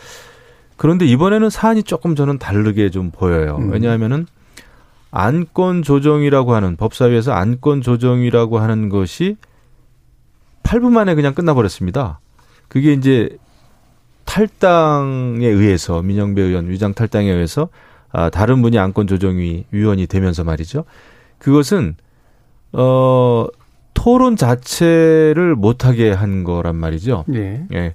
[0.77, 3.57] 그런데 이번에는 사안이 조금 저는 다르게 좀 보여요.
[3.59, 3.71] 음.
[3.71, 4.25] 왜냐하면은
[5.15, 9.37] 안건 조정이라고 하는 법사위에서 안건 조정이라고 하는 것이
[10.63, 12.19] 8분 만에 그냥 끝나버렸습니다.
[12.67, 13.37] 그게 이제
[14.25, 17.69] 탈당에 의해서 민영배 의원 위장 탈당에 의해서
[18.11, 20.85] 아, 다른 분이 안건 조정위 위원이 되면서 말이죠.
[21.37, 21.95] 그것은
[22.71, 23.45] 어
[23.93, 27.25] 토론 자체를 못하게 한 거란 말이죠.
[27.27, 27.67] 네.
[27.71, 27.93] 예.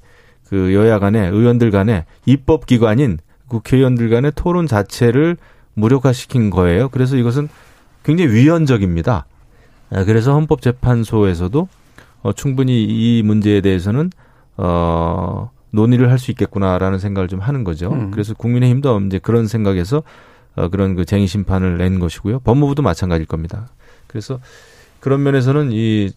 [0.49, 5.37] 그 여야 간에 의원들 간에 입법 기관인 국회의원들 간의 토론 자체를
[5.79, 6.89] 무력화시킨 거예요.
[6.89, 7.49] 그래서 이것은
[8.03, 9.27] 굉장히 위헌적입니다.
[9.91, 11.69] 아, 그래서 헌법재판소에서도
[12.23, 14.11] 어, 충분히 이 문제에 대해서는
[14.57, 17.91] 어, 논의를 할 수 있겠구나라는 생각을 좀 하는 거죠.
[17.93, 18.11] 음.
[18.11, 20.03] 그래서 국민의힘도 이제 그런 생각에서
[20.57, 22.41] 어, 그런 그 쟁의 심판을 낸 것이고요.
[22.41, 23.69] 법무부도 마찬가지일 겁니다.
[24.07, 24.41] 그래서
[25.01, 26.11] 그런 면에서는 이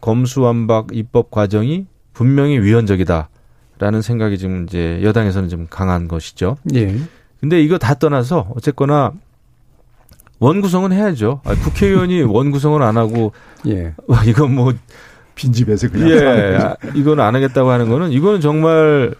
[0.00, 6.56] 검수완박 입법 과정이 분명히 위헌적이다라는 생각이 지금 이제 여당에서는 좀 강한 것이죠.
[6.74, 6.96] 예.
[7.40, 9.12] 근데 이거 다 떠나서 어쨌거나
[10.38, 11.40] 원구성은 해야죠.
[11.44, 13.32] 아, 국회의원이 원구성을 안 하고
[13.66, 13.94] 예.
[14.26, 14.72] 이건 뭐
[15.34, 16.56] 빈집에서 그냥 예.
[16.56, 19.14] 아, 이건 안 하겠다고 하는 거는 이거는 정말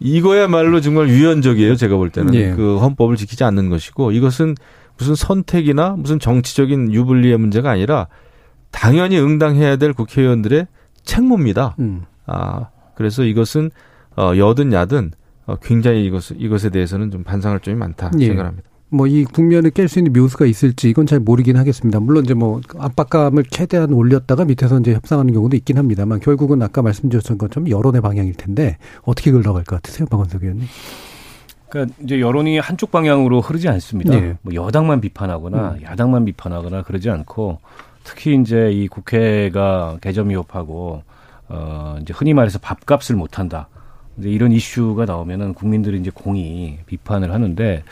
[0.00, 1.76] 이거야말로 정말 위헌적이에요.
[1.76, 2.50] 제가 볼 때는 예.
[2.52, 4.54] 그 헌법을 지키지 않는 것이고 이것은
[4.96, 8.08] 무슨 선택이나 무슨 정치적인 유불리의 문제가 아니라
[8.70, 10.66] 당연히 응당해야 될 국회의원들의
[11.04, 11.76] 책무입니다.
[11.78, 12.02] 음.
[12.26, 13.70] 아 그래서 이것은
[14.16, 15.19] 어 여든 야든 어
[15.62, 18.26] 굉장히 이것 이것에 대해서는 좀 반성할 점이 많다 예.
[18.26, 18.70] 생각합니다.
[18.90, 22.00] 뭐 이 국면을 깰 수 있는 묘수가 있을지 이건 잘 모르긴 하겠습니다.
[22.00, 27.38] 물론 이제 뭐 압박감을 최대한 올렸다가 밑에서 이제 협상하는 경우도 있긴 합니다만 결국은 아까 말씀드렸던
[27.38, 30.66] 것처럼 여론의 방향일 텐데 어떻게 흘러갈 것 같으세요, 박원석 의원님?
[31.68, 34.10] 그러니까 이제 여론이 한쪽 방향으로 흐르지 않습니다.
[34.12, 34.36] 네.
[34.42, 35.82] 뭐 여당만 비판하거나 음.
[35.84, 37.60] 야당만 비판하거나 그러지 않고
[38.02, 41.04] 특히 이제 이 국회가 개점 위협하고
[41.48, 43.68] 어 이제 흔히 말해서 밥값을 못 한다.
[44.20, 47.82] 이제 이런 이슈가 나오면은 국민들이 이제 공이 비판을 하는데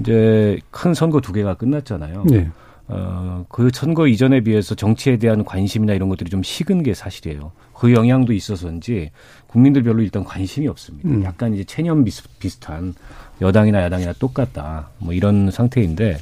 [0.00, 2.24] 이제 큰 선거 두 개가 끝났잖아요.
[2.28, 2.48] 네.
[2.88, 7.52] 어, 그 선거 이전에 비해서 정치에 대한 관심이나 이런 것들이 좀 식은 게 사실이에요.
[7.74, 9.10] 그 영향도 있어서인지
[9.46, 11.08] 국민들 별로 일단 관심이 없습니다.
[11.08, 11.22] 음.
[11.22, 12.94] 약간 이제 체념 비슷 한
[13.40, 14.90] 여당이나 야당이나 똑같다.
[14.98, 16.18] 뭐 이런 상태인데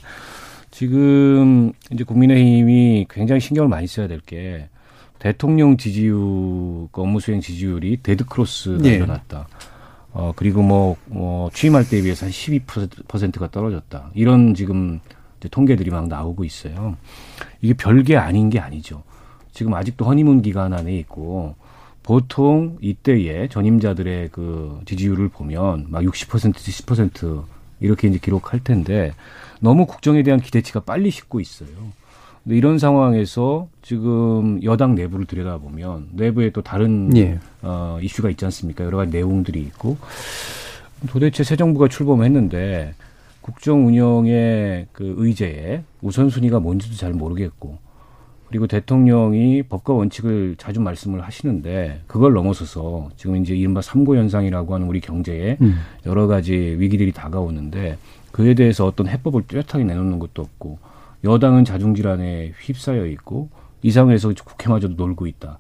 [0.70, 4.68] 지금 이제 국민의힘이 굉장히 신경을 많이 써야 될 게
[5.26, 8.90] 대통령 지지율, 업무 수행 지지율이 dead cross가 네.
[8.90, 9.48] 일어났다.
[10.12, 14.12] 어, 그리고 뭐, 뭐, 취임할 때에 비해서 한 12%가 떨어졌다.
[14.14, 15.00] 이런 지금
[15.50, 16.96] 통계들이 막 나오고 있어요.
[17.60, 19.02] 이게 별게 아닌 게 아니죠.
[19.50, 21.56] 지금 아직도 허니문 기간 안에 있고,
[22.04, 27.42] 보통 이때에 전임자들의 그 지지율을 보면 막 60%, 70%
[27.80, 29.12] 이렇게 이제 기록할 텐데,
[29.58, 31.68] 너무 국정에 대한 기대치가 빨리 식고 있어요.
[32.46, 37.40] 근데 이런 상황에서 지금 여당 내부를 들여다보면 내부에 또 다른 예.
[37.60, 38.84] 어, 이슈가 있지 않습니까?
[38.84, 39.96] 여러 가지 내용들이 있고
[41.08, 42.94] 도대체 새 정부가 출범했는데
[43.40, 47.78] 국정 운영의 그 의제에 우선순위가 뭔지도 잘 모르겠고
[48.46, 54.86] 그리고 대통령이 법과 원칙을 자주 말씀을 하시는데 그걸 넘어서서 지금 이제 이른바 삼고 현상이라고 하는
[54.86, 55.80] 우리 경제에 음.
[56.06, 57.98] 여러 가지 위기들이 다가오는데
[58.30, 60.78] 그에 대해서 어떤 해법을 뚜렷하게 내놓는 것도 없고
[61.26, 63.50] 여당은 자중질환에 휩싸여 있고
[63.82, 65.58] 이상해서 국회마저도 놀고 있다.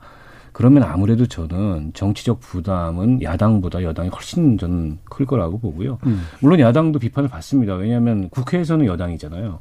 [0.52, 5.98] 그러면 아무래도 저는 정치적 부담은 야당보다 여당이 훨씬 저는 클 거라고 보고요.
[6.06, 6.22] 음.
[6.40, 7.74] 물론 야당도 비판을 받습니다.
[7.74, 9.58] 왜냐하면 국회에서는 여당이잖아요.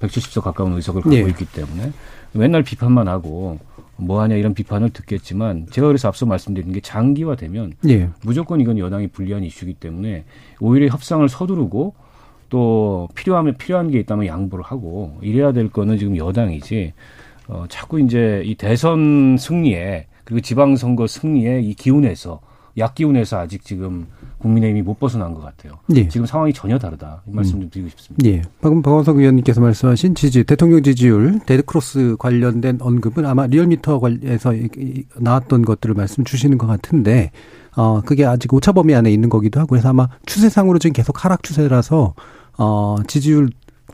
[0.00, 1.20] 170석 가까운 의석을 갖고 네.
[1.28, 1.92] 있기 때문에
[2.32, 3.58] 맨날 비판만 하고
[3.96, 8.08] 뭐 하냐 이런 비판을 듣겠지만 제가 그래서 앞서 말씀드린 게 장기화되면 네.
[8.22, 10.24] 무조건 이건 여당이 불리한 이슈이기 때문에
[10.60, 11.94] 오히려 협상을 서두르고
[12.48, 16.92] 또 필요하면 필요한 게 있다면 양보를 하고 이래야 될 거는 지금 여당이지
[17.48, 22.40] 어 자꾸 이제 이 대선 승리에 그리고 지방선거 승리에 이 기운에서
[22.78, 24.06] 약기운에서 아직 지금
[24.38, 25.74] 국민의힘이 못 벗어난 것 같아요.
[25.94, 26.08] 예.
[26.08, 27.22] 지금 상황이 전혀 다르다.
[27.26, 28.28] 이 말씀 좀 드리고 싶습니다.
[28.28, 28.42] 예.
[28.60, 34.52] 방금 박원석 의원님께서 말씀하신 지지, 대통령 지지율, dead cross 관련된 언급은 아마 리얼미터에서
[35.16, 37.32] 나왔던 것들을 말씀 주시는 것 같은데,
[37.76, 41.42] 어, 그게 아직 오차 범위 안에 있는 거기도 하고, 그래서 아마 추세상으로 지금 계속 하락
[41.42, 42.14] 추세라서,
[42.58, 43.50] 어, 지지율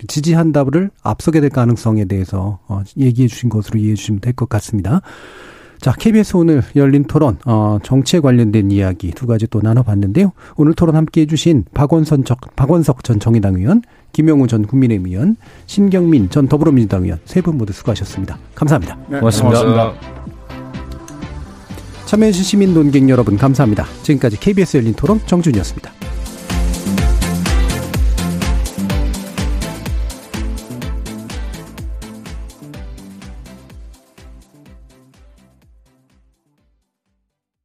[0.08, 5.00] 지지한다를 앞서게 될 가능성에 대해서 어, 얘기해 주신 것으로 이해해 주시면 될 것 같습니다.
[5.80, 10.32] 자, KBS 오늘 열린 토론, 어, 정치에 관련된 이야기 두 가지 또 나눠봤는데요.
[10.56, 12.24] 오늘 토론 함께 해주신 박원석,
[12.56, 15.36] 박원석 전 정의당 의원, 김영우 전 국민의힘 의원,
[15.66, 18.38] 신경민 전 더불어민주당 의원 세 분 모두 수고하셨습니다.
[18.54, 18.96] 감사합니다.
[19.10, 19.60] 네, 고맙습니다.
[19.62, 20.14] 고맙습니다.
[22.06, 23.84] 참여해주신 시민 논객 여러분 감사합니다.
[24.02, 26.13] 지금까지 KBS 열린 토론 정준이었습니다.